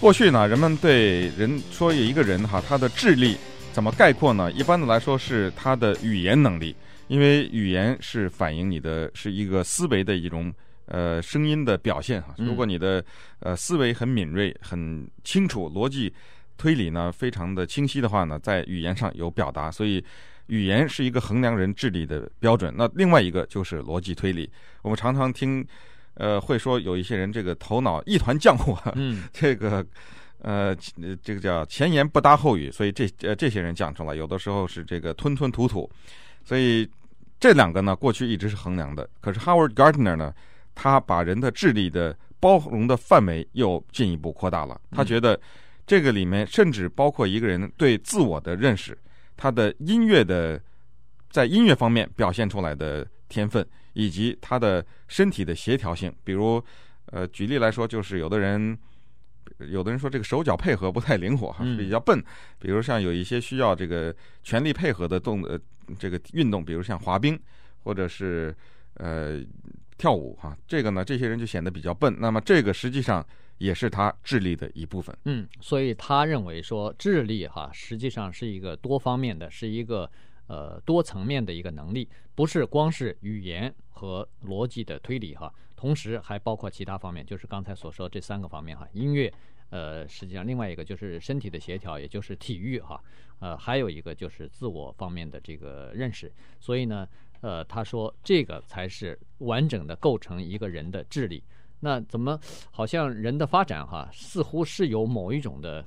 [0.00, 3.36] 过去呢，人们对人说有一个人哈，他的智力
[3.72, 4.50] 怎么概括呢？
[4.52, 6.74] 一般的来说是他的语言能力，
[7.08, 10.54] 因为语言是反映你的是一个思维的一种
[10.86, 12.32] 呃声音的表现哈。
[12.38, 13.04] 如果你的
[13.40, 16.12] 呃思维很敏锐、很清楚、逻辑
[16.56, 20.02] 推理呢非常的清晰的话呢，在语言上有表达，所以
[20.46, 22.72] 语言是一个衡量人智力的标准。
[22.78, 24.48] 那另外一个就是逻辑推理，
[24.82, 25.66] 我们常常听。
[26.18, 29.86] 呃，会说有一些人这个头脑一团浆糊，嗯， 这个，
[30.40, 30.74] 呃，
[31.22, 35.88] 这个叫前言不搭后语，所以这呃这些人讲出来，有的时候是这个吞吞吐吐，
[36.44, 36.88] 所以
[37.38, 39.08] 这两个呢，过去一直是衡量的。
[39.20, 40.34] 可是 Howard Gardner 呢，
[40.74, 44.80] 他把人的智力的包容的范围又进一步扩大了。
[44.90, 45.40] 他觉得
[45.86, 48.98] 这个里面甚至包括一个人对自我的认识，
[49.36, 50.60] 他的音乐的
[51.30, 53.64] 在音乐方面表现出来的天分。
[53.98, 56.64] 以及他的身体的协调性，比如，
[57.06, 58.78] 呃，举例来说，就是有的人，
[59.58, 62.22] 有的人说这个手脚配合不太灵活哈，是比较笨。
[62.60, 65.58] 比如像有一些需要这个全力配合的动呃
[65.98, 67.36] 这个运动，比如像滑冰
[67.82, 68.54] 或者是
[68.94, 69.40] 呃
[69.96, 72.14] 跳舞哈，这个呢，这些人就显得比较笨。
[72.20, 73.26] 那么这个实际上
[73.58, 75.12] 也是他智力的一部分。
[75.24, 80.08] 嗯，所以他认为说智力哈，实际上是一个多方面的，是一个。
[80.48, 88.88] 呃，多层面的一个能力，不是光是语言和逻辑的推理哈，同时还包括其他方面，就是刚才所说这三个方面哈。
[88.94, 89.30] 音乐，
[89.68, 92.98] 呃，实际上另外一个就是身体的协调，也就是体育哈，
[93.40, 96.32] 呃，还有一个就是自我方面的这个认识。
[96.58, 97.06] 所以呢，
[97.42, 101.44] 呃，他说这个才是完整的构成一个人的智力。
[101.80, 105.84] 那怎么好像人的发展哈，似乎是有某一种的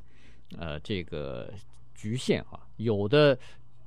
[0.59, 1.51] 呃这个
[1.95, 3.35] 局限哈，有的。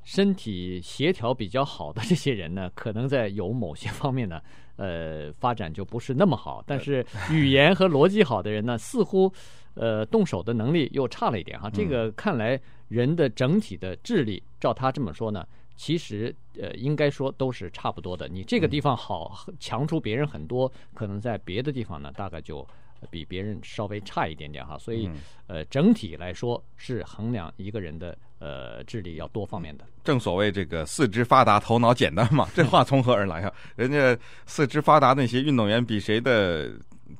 [0.04, 4.40] 身体协调比较好的这些人呢， 可能在有某些方面呢，
[4.76, 6.62] 呃，发展就不是那么好。
[6.66, 9.32] 但是 语言和逻辑好的人呢，似乎，
[9.74, 11.70] 呃，动手的能力又差了一点哈。
[11.70, 18.28] 这个看来人的整体的智力，照他这么说呢，其实呃，应该说都是差不多的。
[18.28, 22.66] 你这个地方好，强出别人很多，可能在别的地方呢，大概就。
[23.10, 25.10] 比别人稍微差一点点哈，所以
[25.46, 29.84] 呃，整体来说是衡量一个人的呃智力要多方面的。
[30.04, 33.52] 正所谓这个四肢发达，头脑简单嘛，这话从何而来啊？
[33.74, 36.70] 人家四肢发达那些运动员比谁的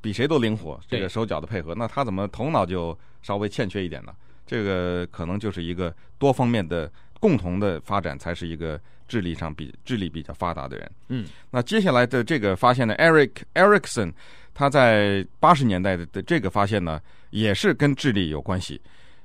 [0.03, 4.13] 比谁都灵活，这个手脚的配合，那他怎么头脑就稍微欠缺一点呢？
[4.47, 10.93] 这个可能就是一个多方面的共同的发展，才是一个智力上比智力比较发达的人。
[11.09, 14.13] 嗯，那接下来的这个发现呢，Eric Erikson。
[14.57, 18.81] 他在八十年代的的这个发现呢，也是跟智力有关系。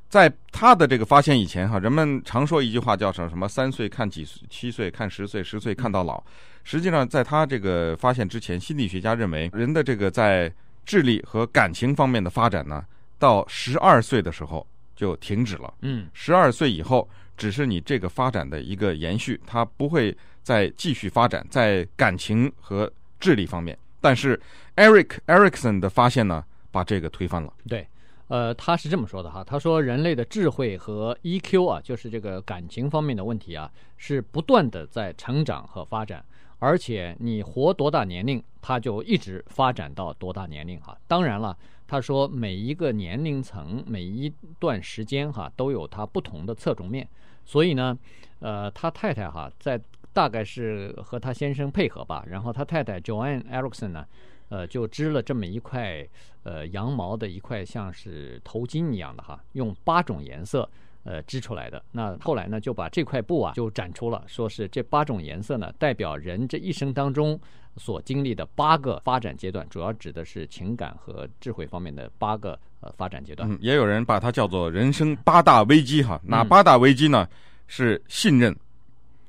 [0.10, 3.30] 在他的这个发现以前，哈，人们常说一句话叫什么？
[3.30, 6.22] 什么三岁看几岁，七岁看十岁，十岁看到老。
[6.64, 10.52] 实际上，在他这个发现之前，心理学家认为人的这个在
[10.84, 12.84] 智力和感情方面的发展呢，
[13.20, 15.74] 到十二岁的时候就停止了。
[15.82, 23.78] 嗯，十二岁以后只是你这个发展的一个延续，它不会再继续发展在感情和智力方面。
[24.02, 24.40] 但是
[24.76, 27.54] ，Eric Erikson 的发现呢，把这个推翻了。
[27.68, 27.88] 对，
[28.30, 36.24] 呃，他是这么说的哈，他说人类的智慧和 EQ 啊，就是这个感情方面的问题啊，是不断的在成长和发展，
[36.60, 40.98] 而且你活多大年龄，它就一直发展到多大年龄哈。
[41.08, 47.06] 当然了，他说每一个年龄层、每一段时间哈，都有它不同的侧重面，
[47.46, 47.98] 所以呢，
[48.40, 49.82] 呃，他太太哈在。
[50.12, 54.04] 大概是和他先生配合吧，然后他太太 Joanne Erickson 呢，
[54.50, 56.06] 呃，就织了这么一块
[56.44, 60.70] 呃羊毛的一块像是头巾一样的哈，用八种颜色
[61.04, 61.82] 呃织出来的。
[61.92, 67.40] 那后来呢，就把这块布啊就展出了，说是这八种颜色呢代表人这一生当中
[67.78, 73.50] 所经历的八个发展阶段，主要指的是情感和智慧方面的八个呃发展阶段。
[73.50, 77.28] 嗯，也有人把它叫做人生八大危机哈，哪八大危机呢？
[77.68, 78.56] 是信任。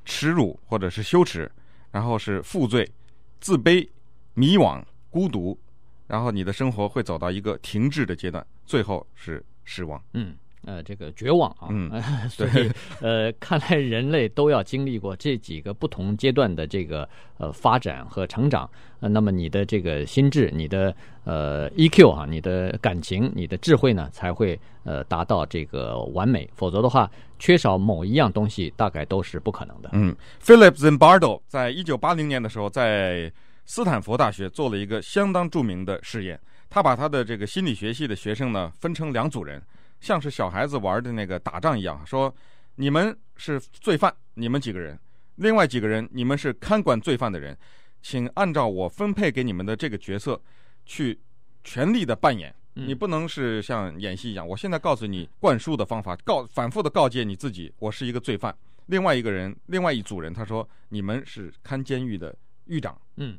[0.07, 1.49] 耻辱或者是羞耻，
[1.93, 2.91] 然后是负罪、
[3.39, 3.87] 自卑、
[4.35, 5.59] 迷惘、孤独，
[6.07, 10.01] 然后你的生活会走到一个停滞的阶段，最后是失望。
[10.15, 10.35] 嗯。
[10.67, 11.91] 呃，这个绝望啊，嗯，
[12.29, 12.71] 所以
[13.01, 18.69] 呃，看来人类都要经历过这几个不同阶段的这个呃发展和成长。
[19.01, 20.95] 呃，那么你的这个心智、你的
[21.25, 26.47] 呃 EQ 啊、你的感情、你的智慧呢，才会呃达到这个完美。
[26.55, 29.89] 否则的话，缺少某一样东西，大概都是不可能的。
[29.95, 33.33] 嗯，Philip Zimbardo 在一九八零年的时候，在
[33.65, 36.41] 斯坦福大学做了一个相当著名的试验。
[36.69, 39.61] 他把他的这个心理学系的学生呢，分成两组人。
[40.01, 42.35] 像是小孩子玩的那个打仗一样，说
[42.77, 44.99] 你们是罪犯，你们几个人，
[45.37, 47.55] 另外几个人你们是看管罪犯的人，
[48.01, 50.41] 请按照我分配给你们的这个角色
[50.87, 51.21] 去
[51.63, 52.55] 全力的扮演。
[52.73, 58.57] 你不能是像演戏一样，我现在告诉你灌输的方法，告反复的告诫你自己，我是一个罪犯。
[58.87, 62.35] 另外一个人，另外一组人，他说你们是看监狱的
[62.67, 62.99] 狱长。
[63.17, 63.39] 嗯，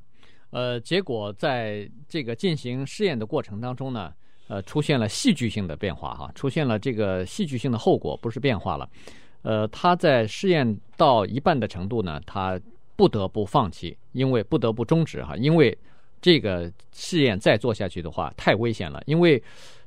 [0.51, 4.13] 呃，结果在这个进行试验的过程当中呢。
[4.47, 8.89] 呃，出现了戏剧性的变化哈，出现了这个戏剧性的后果，不是变化了。
[9.43, 12.59] 呃，他在试验到一半的程度呢，他
[12.97, 15.77] 不得不放弃，因为不得不终止哈，因为
[16.19, 19.01] 这个试验再做下去的话太危险了。
[19.05, 19.41] 因为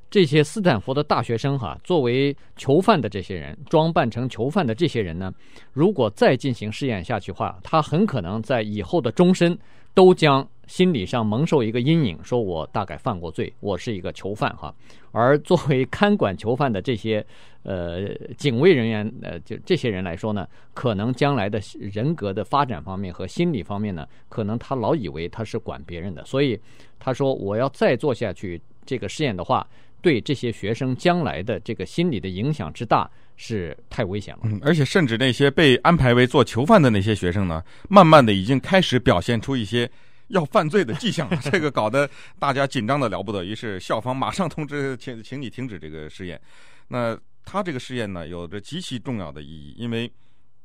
[0.08, 5.30] 这些斯坦福的大学生哈，作为囚犯的这些人，装扮成囚犯的这些人呢，
[5.74, 9.58] 如果再进行试验下去的话，他很可能在以后的终身
[9.92, 10.48] 都将。
[10.66, 14.74] 心理上蒙受一个阴影，说我大概犯过罪，我是一个囚犯哈。
[15.12, 17.24] 而作为看管囚犯的这些
[17.62, 26.58] 呃警卫人员，呃，就这些人来说呢，可能将来的人格的发展方面和心理方面呢，可能他老以为他是管别人的，所以
[26.98, 29.64] 他说我要再做下去这个试验的话，
[30.00, 34.40] 对这些学生将来的这个心理的影响之大是太危险了。
[34.44, 39.88] 嗯，而且甚至那些被安排为做囚犯的那些学生呢，慢慢的已经开始表现出一些。
[40.28, 42.08] 要犯罪的迹象， 这个搞得
[42.38, 43.44] 大家紧张的了不得。
[43.44, 46.40] 于是校方马上通知，请请你停止这个实验。
[46.88, 50.10] 那他这个实验呢，有着极其重要的意义，因为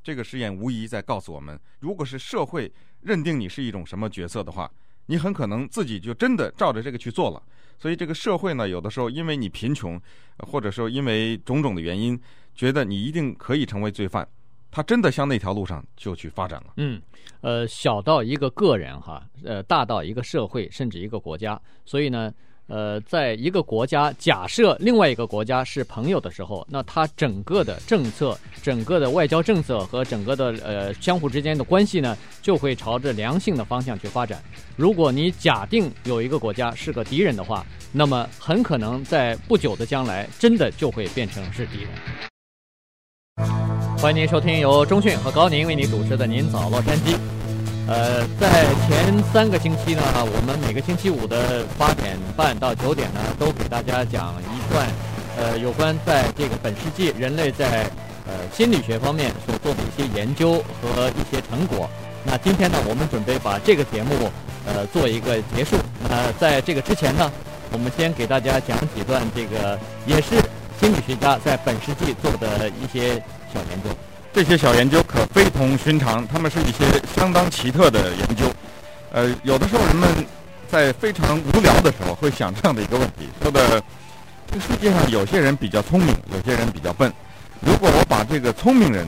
[0.01, 4.71] 这个实验无疑在告诉我们，如果是社会认定你是一种什么角色的话，
[5.07, 7.41] 你很可能自己就真的照着这个去做了。
[7.77, 9.99] 所以这个社会呢，有的时候因为你贫穷，
[10.39, 12.19] 或者说因为种种的原因，
[12.53, 14.27] 觉得你一定可以成为罪犯。
[14.71, 16.73] 他真的向那条路上就去发展了。
[16.77, 17.01] 嗯，
[17.41, 21.59] 呃，小到一个个人哈，呃，大到一个社会，甚至一个国家。
[21.85, 22.31] 所以呢，
[22.67, 34.39] 呃，在一个国家，假设另外一个国家是朋友的时候，那他整个的政策、整个的外交政策和整个的呃相互之间的关系呢，就会朝着良性的方向去发展。
[34.77, 42.28] 如果你假定有一个国家是个敌人的话，那么很可能在不久的将来，真的就会变成是敌人。
[44.01, 47.15] 欢迎您收听由中讯和高宁为您主持的《您早洛杉矶》。
[47.85, 54.87] 呃，在前三个星期呢，我们每个星期五的八点半到九点呢，都给大家讲一段
[55.37, 57.91] 呃有关在这个本世纪人类在
[58.25, 61.89] 呃心理学方面所做的一些研究和一些成果。
[62.23, 64.31] 那今天呢，我们准备把这个节目
[64.65, 65.75] 呃做一个结束。
[66.09, 67.29] 那在这个之前呢，
[67.73, 70.37] 我们先给大家讲几段这个也是
[70.79, 73.21] 心理学家在本世纪做的一些。
[73.53, 73.89] 小研究，
[74.31, 78.45] 这些小研究可非同寻常，他们是一些相当奇特的研究。
[79.11, 80.07] 呃，有的时候人们
[80.69, 83.81] 在非常无聊的时候会想这样的一个问题：说的，
[84.51, 87.11] 这世界上有些人比较聪明，有些人比较笨。
[87.59, 89.07] 如果我把这个聪明人，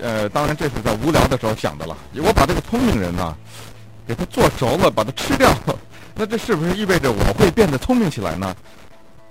[0.00, 1.96] 呃，当然这是在无聊的时候想的了。
[2.16, 3.34] 我把这个聪明人呢，
[4.06, 5.52] 给他做熟了，把他吃掉，
[6.14, 8.54] 那这是不是意味着我会变得聪明起来呢？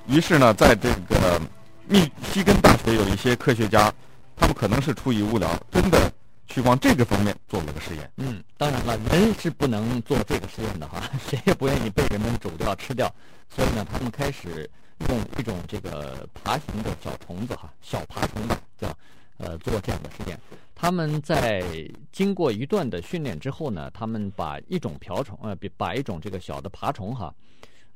[0.07, 1.39] 于是呢，在这个
[1.87, 3.93] 密西根大学有一些科学家。
[4.37, 6.09] 他们可能是出于无聊，真的
[6.47, 8.09] 去往这个方面做了个实验。
[8.17, 13.13] 嗯，当然了，人是不能做这个实验的哈， 谁也不愿意被人们煮掉吃掉。
[13.49, 14.69] 所以呢，他们开始
[15.09, 18.87] 用一种这个爬行的小虫子哈，小爬虫吧，叫
[19.37, 20.39] 呃做这样的实验。
[20.75, 21.63] 他们在
[22.11, 27.33] 经过一段的训练之后呢，他们把一种瓢虫呃，把一种这个小的爬虫哈。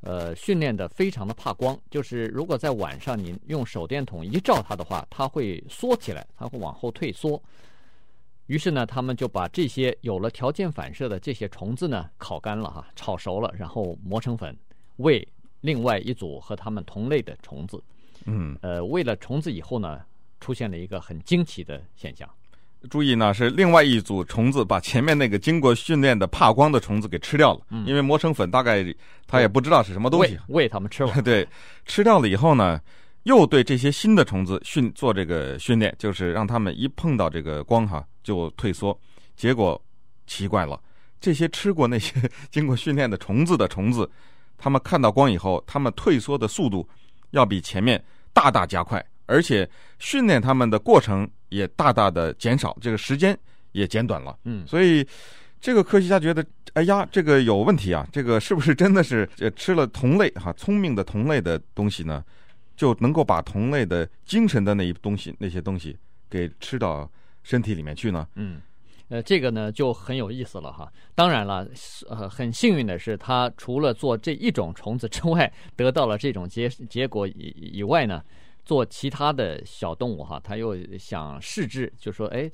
[0.02, 7.42] 呃，训练的非常的怕光，就是如果在晚上你用手电筒一照它的话，它会缩起来，它会往后退缩。
[8.48, 14.58] 于是呢，他们就把这些有了条件反射的这些虫子呢烤干了哈，炒熟了，然后磨成粉，
[14.98, 15.26] 喂
[15.62, 17.82] 另外一组和它们同类的虫子。
[18.26, 20.02] 嗯，呃，喂了虫子以后呢，
[20.40, 22.30] 出现了一个很惊奇的现象。
[22.90, 28.84] 注意呢，是另外一组虫子把前面那个经过训练的怕光的虫子给吃掉了，嗯、因为磨成粉，大概
[29.28, 31.14] 它也不知道是什么东西，喂，喂他们吃了。
[31.22, 31.48] 对，
[31.86, 32.82] 吃掉了以后呢，
[33.24, 39.00] 又对这些新的虫子训做这个训练，就是让他们一碰到这个光哈就退缩。
[39.36, 39.80] 结果
[40.26, 40.80] 奇怪了，
[41.20, 42.14] 这些吃过那些
[42.50, 44.10] 经过训练的虫子的虫子，
[44.58, 46.88] 他们看到光以后，他们退缩的速度
[47.30, 48.04] 要比前面
[48.34, 49.70] 大大加快，而且
[50.00, 53.38] 训练他们的过程也大大的减少，这个时间
[53.72, 54.38] 也减短了。
[54.46, 55.06] 嗯，所以
[55.60, 62.24] 这个科学家觉得，哎呀，这个有问题啊，这个是不是真的是吃了同类哈聪明的同类的东西呢？
[62.76, 65.96] 就能够把同类的精神的那一东西、那些东西
[66.28, 67.08] 给吃到
[67.44, 68.28] 身体里面去呢？
[68.34, 68.60] 嗯，
[69.10, 70.92] 呃，这个呢就很有意思了哈。
[71.14, 71.68] 当然了，
[72.10, 78.24] 呃，很幸运的是，他除了做这一种虫子之外， 得到了这种结结果以以外呢，
[78.72, 82.50] 做其他的小动物哈，他又想试制，就说，哎，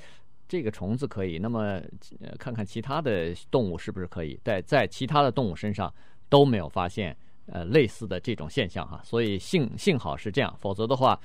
[0.47, 1.79] 这个虫子可以，那么，
[2.21, 5.93] 呃，看看其他的动物是不是可以，在在其他的动物身上
[6.27, 7.15] 都没有发现。
[7.49, 11.17] 呃，类似的这种现象哈，所以幸幸好是这样，否则的话，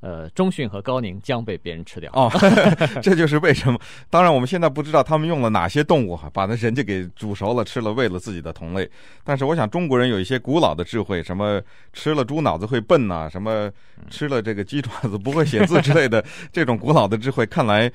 [0.00, 2.10] 呃，中迅和高宁将被别人吃掉。
[2.12, 2.30] 哦，
[3.02, 3.78] 这就是为什么。
[4.10, 8.88] 当然，我们现在不知道他们用了哪些动物哈，把那人家给煮熟了吃了，喂了自己的同类。
[9.24, 11.60] 但是，我想中国人有一些古老的智慧，什么
[11.92, 13.70] 吃了猪脑子会笨呐、什么
[14.10, 17.90] 吃了这个鸡爪子不会写字之类的 这种古老的智慧，看来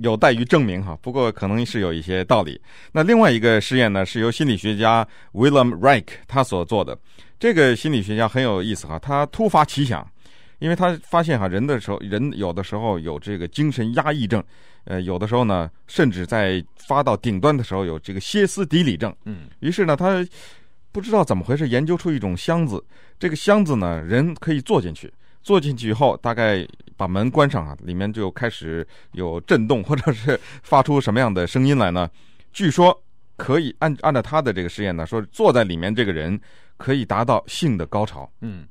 [0.00, 0.96] 有待于证明哈。
[1.00, 2.60] 不过，可能是有一些道理。
[2.92, 6.96] 那另外一个实验呢，是由心理学家 William Reich 他所做的。
[7.38, 10.06] 这个心理学家很有意思哈，他突发奇想，
[10.58, 14.42] 因为他发现哈，人的时候，人有的时候有这个精神压抑症，
[14.84, 19.14] 呃，有的时候呢，甚至在发到顶端的时候有这个歇斯底里症。
[19.24, 20.26] 嗯，于是呢，他
[20.92, 22.82] 不知道怎么回事，研究出一种箱子，
[23.18, 32.08] 这个箱子呢，人可以坐进去，坐进去以后，大概把门关上啊，里面就开始有震动，或者是发出什么样的声音来呢？
[32.52, 32.98] 据说
[33.36, 36.40] 可以按按照他的这个实验呢，说坐在里面这个人。
[36.78, 38.30] 可以达到性的高潮。
[38.42, 38.68] 嗯，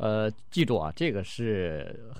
[0.00, 2.10] 呃，记住啊，这个是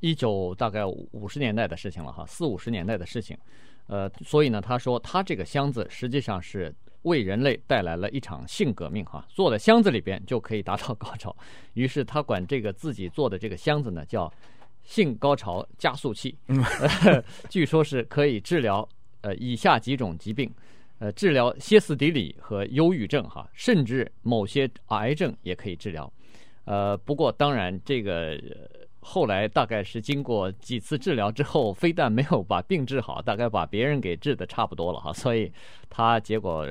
[0.00, 3.38] 一九大概五十年代的事情了哈，四五十年代的事情。
[3.86, 11.34] 呃，所以呢，他说他这个箱子实际上是为人类带来了一场性革命哈，坐在箱子里边就可以达到高潮。
[11.74, 14.32] 于是他管这个自己做的这个箱子呢叫
[14.82, 16.36] 性高潮加速器。
[17.48, 18.88] 据说是可以治疗
[19.20, 20.52] 呃以下几种疾病。
[20.98, 26.12] 呃，治疗歇斯底里和忧郁症哈，甚至某些癌症也可以治疗。
[26.64, 28.40] 呃，不过当然，这个
[29.00, 35.52] 后来大概是经过几次治疗之后，非但没有把病治好，大概把别人给治的差不多了哈，所以
[35.90, 36.66] 他结果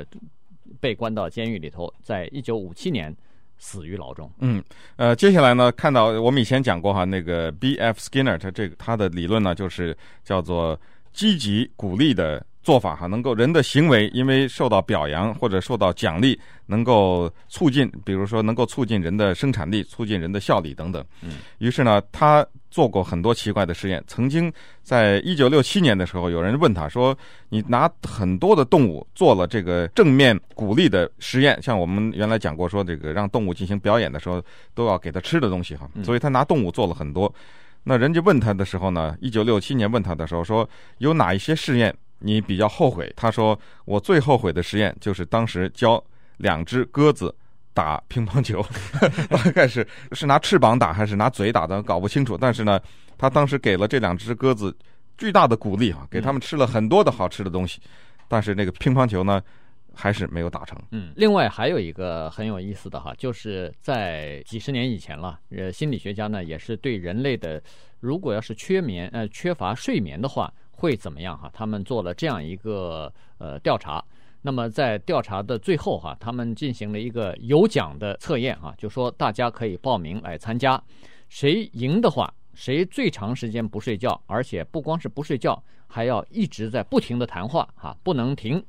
[0.80, 3.16] 被关到监狱里头，在一九五七年
[3.58, 4.32] 死于牢中。
[4.40, 4.64] 嗯，
[4.96, 8.00] 呃，接下来呢，看到我们以前讲过哈，那个 B.F.
[8.00, 10.80] Skinner 他这个他的理论呢，就是叫做
[11.12, 12.46] 积极鼓励的。
[12.64, 21.04] 做法哈，能够人的行为因为受到表扬或者受到奖励，能够促进，比如说能够促进人的生产力，促进人的效率等等。
[21.22, 24.04] 嗯，于是呢，他做过很多奇怪的实验。
[24.06, 24.52] 曾经
[24.84, 27.18] 在一九六七年的时候，有人问他说
[27.50, 34.42] ：“你拿很多的动物做了这个正面鼓励的实验，像我们原来讲过，说这个让动物进行表演的时候，
[34.76, 35.90] 都要给它吃的东西哈。
[36.04, 37.34] 所以他拿动物做了很多。
[37.84, 41.92] 那人家问他的时候呢，一九六七年问他的时候说，有哪一些试验？”
[42.22, 43.12] 你比较后悔？
[43.16, 46.02] 他说：“我最后悔的实验就是当时教
[46.38, 47.36] 两只鸽子
[47.74, 48.64] 打乒乓球，
[49.30, 52.38] 大概是是拿翅膀打还是拿嘴打的，搞不清楚。
[52.38, 52.80] 但是呢，
[53.18, 54.76] 他当时给了这两只鸽子
[55.18, 57.82] 巨大的鼓励啊，给他们吃了很多的好吃的东西。
[58.28, 59.42] 但是那个乒乓球呢，
[59.96, 60.78] 还是没有打成。
[60.92, 67.62] 嗯，另外还有一个很有意思的哈，就是在几十年以前了，呃，心理学家呢也是对人类的，
[68.00, 71.48] 如果要是缺眠呃缺乏睡眠的话。”会怎么样哈？
[71.54, 74.04] 他们做了这样一个呃调查，
[74.42, 80.84] 那么在调查的最后哈，他们进行了一个有奖的测验哈，就说大家可以报名来参加，
[81.30, 88.66] 谁赢的话，谁最长时间不睡觉，而且不光是不睡觉，还要一直在不停的谈话哈，不能停，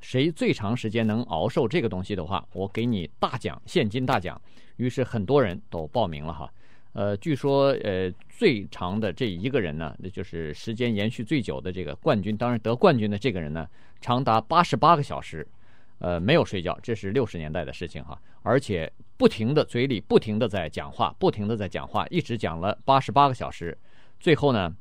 [0.00, 4.40] 谁最长时间能熬受这个东西的话，我给你大奖，现金大奖。
[4.76, 6.48] 于是很多人都报名了哈。
[6.98, 13.68] 呃，据说呃最长的这一个人呢，那就是时间延续最久的这个冠军，当然得冠军的这个人呢，
[14.00, 15.46] 长达八十八个小时，
[16.00, 23.78] 呃没有睡觉，这是六十年代的事情哈，而且不停的嘴里不停的在讲话，不停的在讲话，一直讲了八十八个小时，
[24.18, 24.74] 最后呢。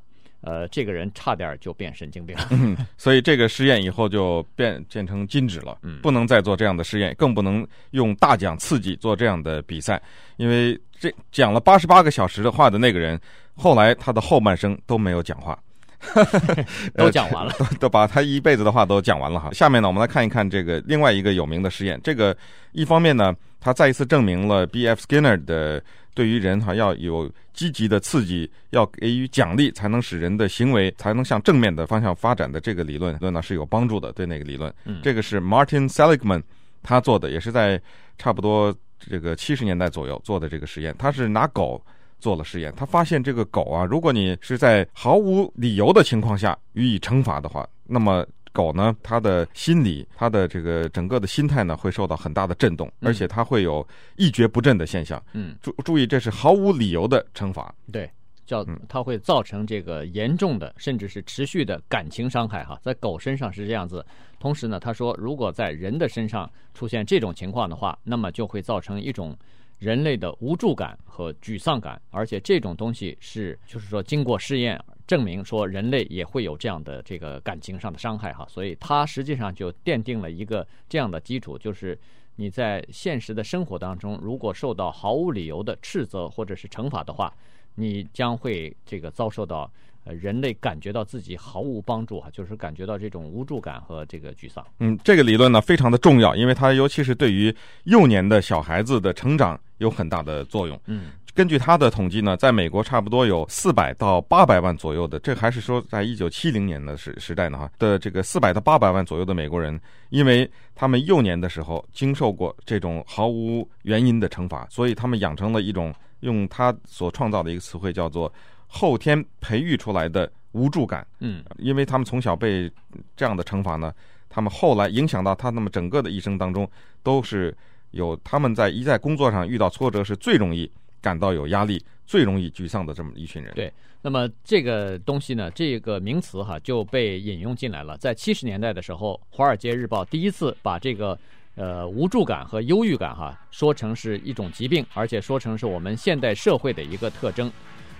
[0.48, 10.02] 呃，这个人差点就变神经病了，嗯，所以这个实验以后就变变成禁止了，嗯，不能再做这样的实验，更不能用大奖刺激做这样的比赛，
[10.38, 13.20] 因为这讲了八十八个小时的话的那个人，
[13.58, 15.60] 后来他的后半生都没有讲话，
[16.96, 19.52] 都讲完了，都 都把他一辈子的话都讲完了哈。
[19.52, 22.00] 下面呢，我们来看一看这个另外一个有名的实验。
[22.04, 22.36] 这个
[22.72, 25.02] 一方面呢，他再一次证明了 B.F.
[25.02, 25.84] Skinner 的
[26.14, 34.12] 对于人哈要有积极的刺激，要给予奖励，才能使人的行为才能向正面的方向发展的这个理论论呢是有帮助的。
[34.14, 36.44] 对那个理论，嗯，这个是 Martin Seligman
[36.84, 37.82] 他做的，也是在
[38.18, 40.96] 差不多这个七十年代左右做的这个实验。
[40.98, 41.84] 他是拿狗。
[42.20, 55.24] 做了实验，他发现这个狗啊，如果你是在毫无理由的情况下予以惩罚的话，那么狗呢，它的心理，它的这个整个的心态呢，会受到很大的震动，而且它会有一蹶不振的现象。
[55.34, 57.72] 嗯，注注意，这是毫无理由的惩罚。
[57.92, 58.10] 对，
[58.48, 62.64] 叫它会造成这个严重的，甚至是持续的感情伤害。
[62.64, 64.04] 哈，在狗身上是这样子。
[64.40, 69.38] 同时呢，他说，如果在人的身上出现这种情况的话，那么就会造成一种。
[69.80, 81.98] 人类的无助感和沮丧感，而且这种东西是，就是说，经过试验证明说，人类也会有这样的这个感情上的伤害哈，所以它实际上就奠定了一个这样的基础，就是
[82.36, 87.34] 你在现实的生活当中，如果受到毫无理由的斥责或者是惩罚的话，
[87.76, 89.72] 你将会这个遭受到。
[90.08, 94.66] 呃，人类感觉到自己毫无帮助啊，就是感觉到这种无助感和这个沮丧。
[94.80, 97.54] 嗯，这个理论呢非常的重要，因为它尤其是对于
[97.84, 100.80] 幼年的小孩子的成长有很大的作用。
[100.86, 109.78] 嗯，根据他的统计呢，在美国差不多有四百到八百万左右的，这还是说在一九七零年的时时代呢哈的这个四百到八百万左右的美国人，
[110.10, 118.32] 因为他们幼年的时候经受过这种毫无原因的惩罚，所以他们养成了一种用他所创造的一个词汇叫做。
[118.68, 122.72] 后天培育出来的无助感，嗯，因为他们从小被
[123.16, 123.94] 这样的惩罚呢，
[124.30, 126.70] 他们后来影响到他那么整个的一生当中，
[127.02, 127.56] 都是
[127.92, 130.70] 有他们在一在工作上遇到挫折是最容易
[131.02, 133.54] 感到有压力、最容易沮丧的这么一群人。
[133.54, 137.98] 对，那么这个东西呢，这个名词哈就被引用进来了。
[137.98, 141.18] 在七十年代的时候，《华尔街日报》第一次把这个
[141.56, 147.52] 呃无助感和忧郁感哈说成是一种疾病，而且说成是我们现代社会的一个特征。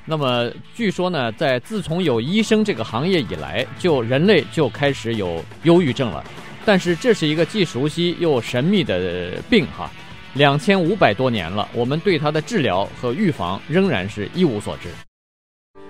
[0.10, 6.24] 那么据说呢，在自从有医生这个行业以来，就人类就开始有忧郁症了。
[6.64, 9.92] 但是这是一个既熟悉又神秘的病哈，
[10.36, 14.88] 两千五百多年了，我们对它的治疗和预防仍然是一无所知。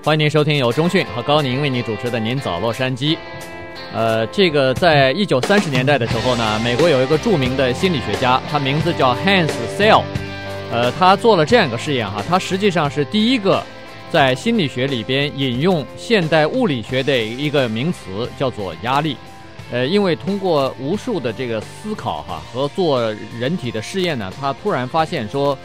[0.04, 3.14] 欢迎您收听由中讯和高宁为你主持的《您早洛杉矶》。
[3.94, 10.02] 呃，这个在一九三十年代的时候呢，美国有一个著名的心理学家，他名字叫 Hans Selye，
[10.72, 13.64] 呃，他做了这样一个试验哈，他实际上是第一个。
[14.10, 19.18] 在心理学里边引用现代物理学的一个名词叫做压力，
[19.70, 25.58] 呃，因为通过无数的这个思考哈和做人体的试验呢，他突然发现说，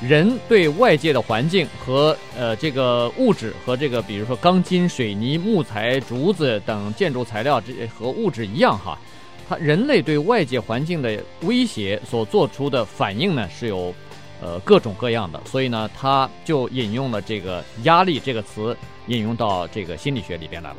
[0.00, 8.98] 人对外界的环境和呃这个物质和这个比如说钢筋、水泥、木材、竹子等建筑材料这和物质一样哈，
[9.46, 13.94] 他人类对外界环境的威胁所做出的反应呢是有。
[14.40, 18.76] 呃，各种各样的，所以呢，他就引用了这个“压力”这个词，
[19.08, 20.76] 引用到这个心理学里边来了。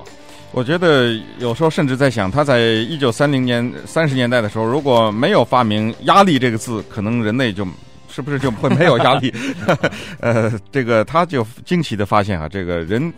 [0.52, 7.68] 我觉得有时候甚至在想，他在一九三零年、三十年代的时候，如果没有发明“压力”这个字，可能人类就
[8.08, 9.34] 是不是就会没有压力？
[10.22, 13.14] 呃，这个他就惊奇的发现啊，这个人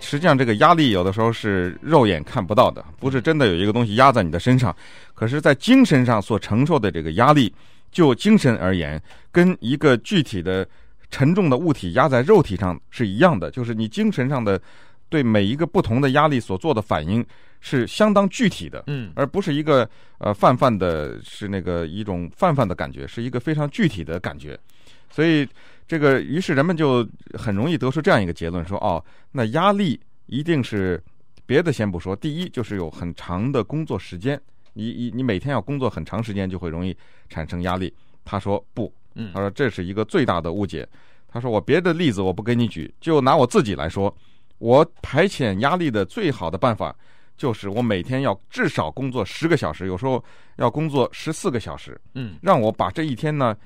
[0.00, 4.74] 实际上这个压力有的时候是肉眼看不到的，不是真的有一个东西压在你的身上，
[5.12, 7.52] 可是在精神上所承受的这个压力。
[7.96, 10.68] 就精神而言，跟一个具体的
[11.10, 14.60] 沉重的物体压在肉体上是一样的，就是你精神上的
[15.08, 17.24] 对每一个不同的压力所做的反应
[17.58, 19.88] 是相当具体的，嗯，而不是一个
[20.18, 24.60] 呃泛泛的，是那个一种泛泛的感觉，是一个非常具体的感觉。
[25.08, 25.48] 所以
[25.88, 31.02] 这个，于是人们就很容易得出这样一个结论：说哦，那压力一定是
[31.46, 34.38] 别的先不说，第一就是有很长的工作时间。
[34.76, 36.94] 你你你每天要工作很长时间，就会容易
[37.30, 37.92] 产生压力。
[38.24, 40.86] 他说不，嗯，他说这是一个最大的误解。
[41.28, 44.14] 他说我别的例子我不给你举，就拿我自己来说，
[44.58, 46.94] 我排遣压力的最好的办法
[47.36, 50.22] 就是我每天要至少工作十个小时，有时候
[50.56, 53.56] 要工作十四个小时，嗯，让我把这一天呢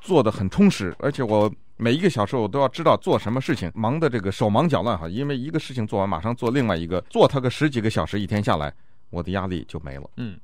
[0.00, 8.72] 做的很充实，而且我每一个小时我都要知道做什么事情，忙的这个手忙脚乱哈，因为一个事情做完马上做另外一个，做它个十几个小时一天下来。
[9.16, 10.10] 我的压力就没了。
[10.16, 10.38] 嗯，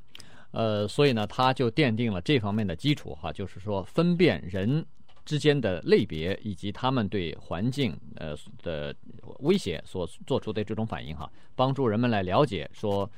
[0.50, 4.84] 呃，所以呢，他就奠定了这方面的基础哈，就是说分辨人
[5.24, 8.94] 之间的类别以及他们对环境呃的
[9.40, 13.08] 威胁所做出的这种反应哈，帮助人们来了解说，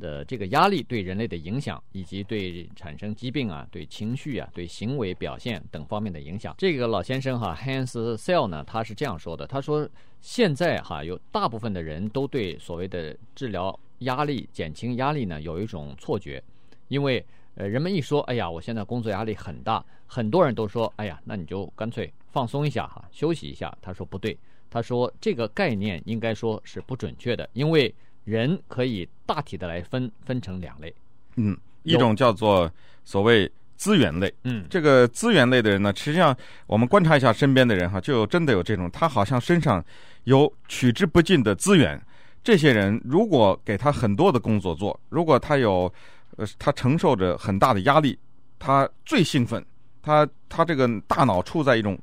[0.00, 6.54] 的这个压力对人类的影响，以及对产生疾病啊、对情绪啊、对行为表现等方面的影响。
[6.58, 9.88] 这个老先生哈，Hans Sell 呢，他是这样说的：他说，
[10.20, 16.42] 现在哈有大部分的人都对所谓的治疗压力、减轻压力呢有一种错觉，
[16.88, 17.24] 因为
[17.54, 23.76] 呃，人们一说，哎呀，我现在工作压力很大，很多人都说，哎呀，那你就干脆放松一下哈，休息一下。
[23.82, 24.36] 他说不对，
[24.70, 27.94] 他说这个概念应该说是不准确的，因为。
[28.24, 30.94] 人可以大体的来分分成两类，
[31.34, 32.70] 嗯，一种叫做
[33.04, 36.32] 所谓资源类，嗯，这个资源类的人呢，实际上
[36.68, 39.84] 我们观察一下身边的人哈，就真的有这种，他好像身上
[40.22, 42.00] 有取之不尽的资源。
[42.42, 45.92] 这些人如果给他很多的工作做，如果他有
[46.36, 48.18] 呃，他承受着很大的压力，
[48.58, 49.64] 他最兴奋，
[50.02, 51.98] 他他这个大脑处在一种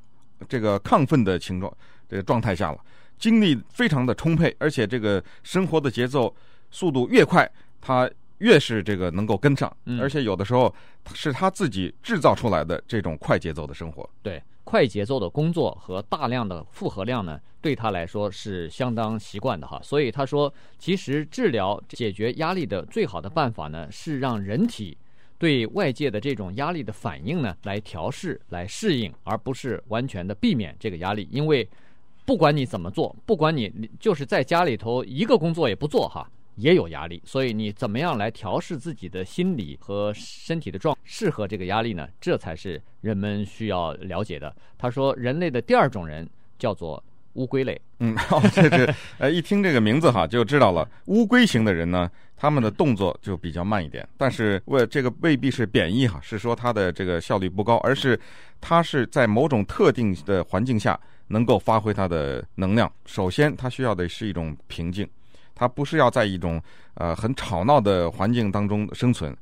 [0.48, 1.72] 这个亢奋的情状
[2.08, 2.80] 这个状态下了。
[3.18, 6.34] 精力非常的充沛，而且这个生活的节奏
[6.72, 7.50] 速度越快，
[7.82, 9.76] 他越是这个能够跟上。
[9.84, 10.74] 嗯，而且有的时候
[11.14, 14.10] 是他自己制造出来的这种快节奏的生活。
[14.24, 19.82] 对，快节奏的工作和大量的负荷量呢，对他来说是相当习惯的哈。
[19.82, 24.96] 所以他说，其实治疗解决压力的最好的办法呢，是让人体
[25.40, 31.68] 对外界的这种压力的反应呢来调试、来适应，而不是完全的避免这个压力，因为。
[32.26, 36.30] 不管你怎么做，不管你就是在家里头一个工作也不做哈，
[36.60, 37.22] 也有压力。
[37.26, 42.08] 所以你怎么样来调试自己的心理和身体的状，适合这个压力呢？
[42.20, 44.56] 这才是人们需要了解的。
[44.78, 47.04] 他说，人类的第二种人叫做
[47.34, 47.80] 乌龟类。
[48.00, 50.88] 嗯，哦，这是呃，一听这个名字哈，就知道了。
[51.06, 58.20] 乌龟型的人呢，他们的动作就比较慢一点，但是为这个未必是贬义哈，是说他的这个效率不高，而是
[58.60, 61.00] 他是在某种特定的环境下。
[61.32, 65.08] 能够发挥他的能量，首先他需要的是一种平静，
[65.60, 66.62] 它不是要在一种
[66.94, 69.36] 呃很吵闹的环境当中生存。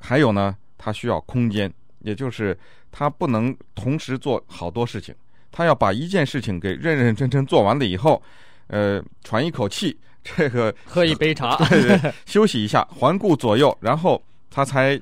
[0.00, 2.58] 还有呢，它需要空间，也就是
[2.90, 5.14] 它不能同时做好多事情，
[5.52, 8.20] 它要把一件事情给认认真真做完了以后，
[8.66, 15.00] 呃，喘一口气，这个 喝一杯茶，对对，休息一下，环顾左右，然后他才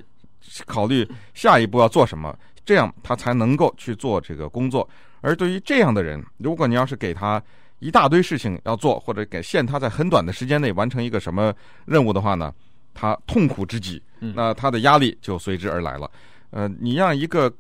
[0.67, 4.87] 考虑下一步要做什么，这样他才能够去做这个工作。
[5.23, 7.43] 而对于这样的人，如果你要是给他
[7.83, 11.53] 一大堆事情要做，或者给限他在很短的时间内完成一个什么
[11.85, 12.55] 任务的话呢，
[12.95, 16.09] 他痛苦之极，那他的压力就随之而来了。
[16.51, 17.53] 呃，你让一个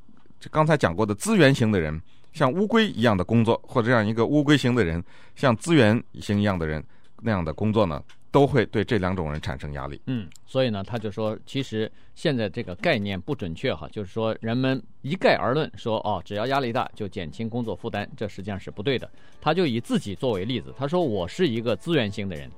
[0.48, 2.00] 刚才讲过的资源型的人，
[2.32, 5.02] 像乌龟一样的工作，或者让一个乌龟型的人，
[5.34, 6.82] 像资源型一样的人
[7.20, 8.00] 那样的工作呢？
[8.32, 10.00] 都会对这两种人产生压力。
[10.06, 19.08] 嗯，所以呢，他就说，其实现在这个概念不准确哈，就是说人们一概而论说哦，只要压力大就减轻工作负担，这实际上是不对的。
[19.40, 22.50] 他就以自己作为例子，他说我是一个资源型的人，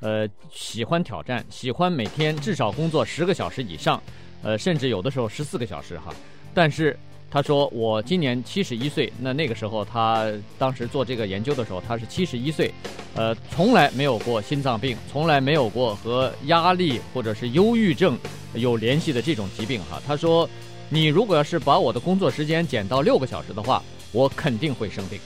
[0.00, 4.00] 呃，喜欢挑战，喜欢每天至少工作十个小时以上，
[4.42, 6.14] 呃，甚至有的时候十四个小时哈，
[6.54, 6.96] 但是。
[7.32, 12.70] 他说：“我今年七十一岁，那那个时候他当时做这个研究的时候，他是七十一岁，
[13.14, 18.18] 呃，从来没有过心脏病，从来没有过和压力或者是忧郁症
[18.52, 19.98] 有联系的这种疾病哈。
[20.06, 20.46] 他说，
[20.90, 25.18] 你如果要是把我的工作时间减到六个小时的话，我肯定会生病。”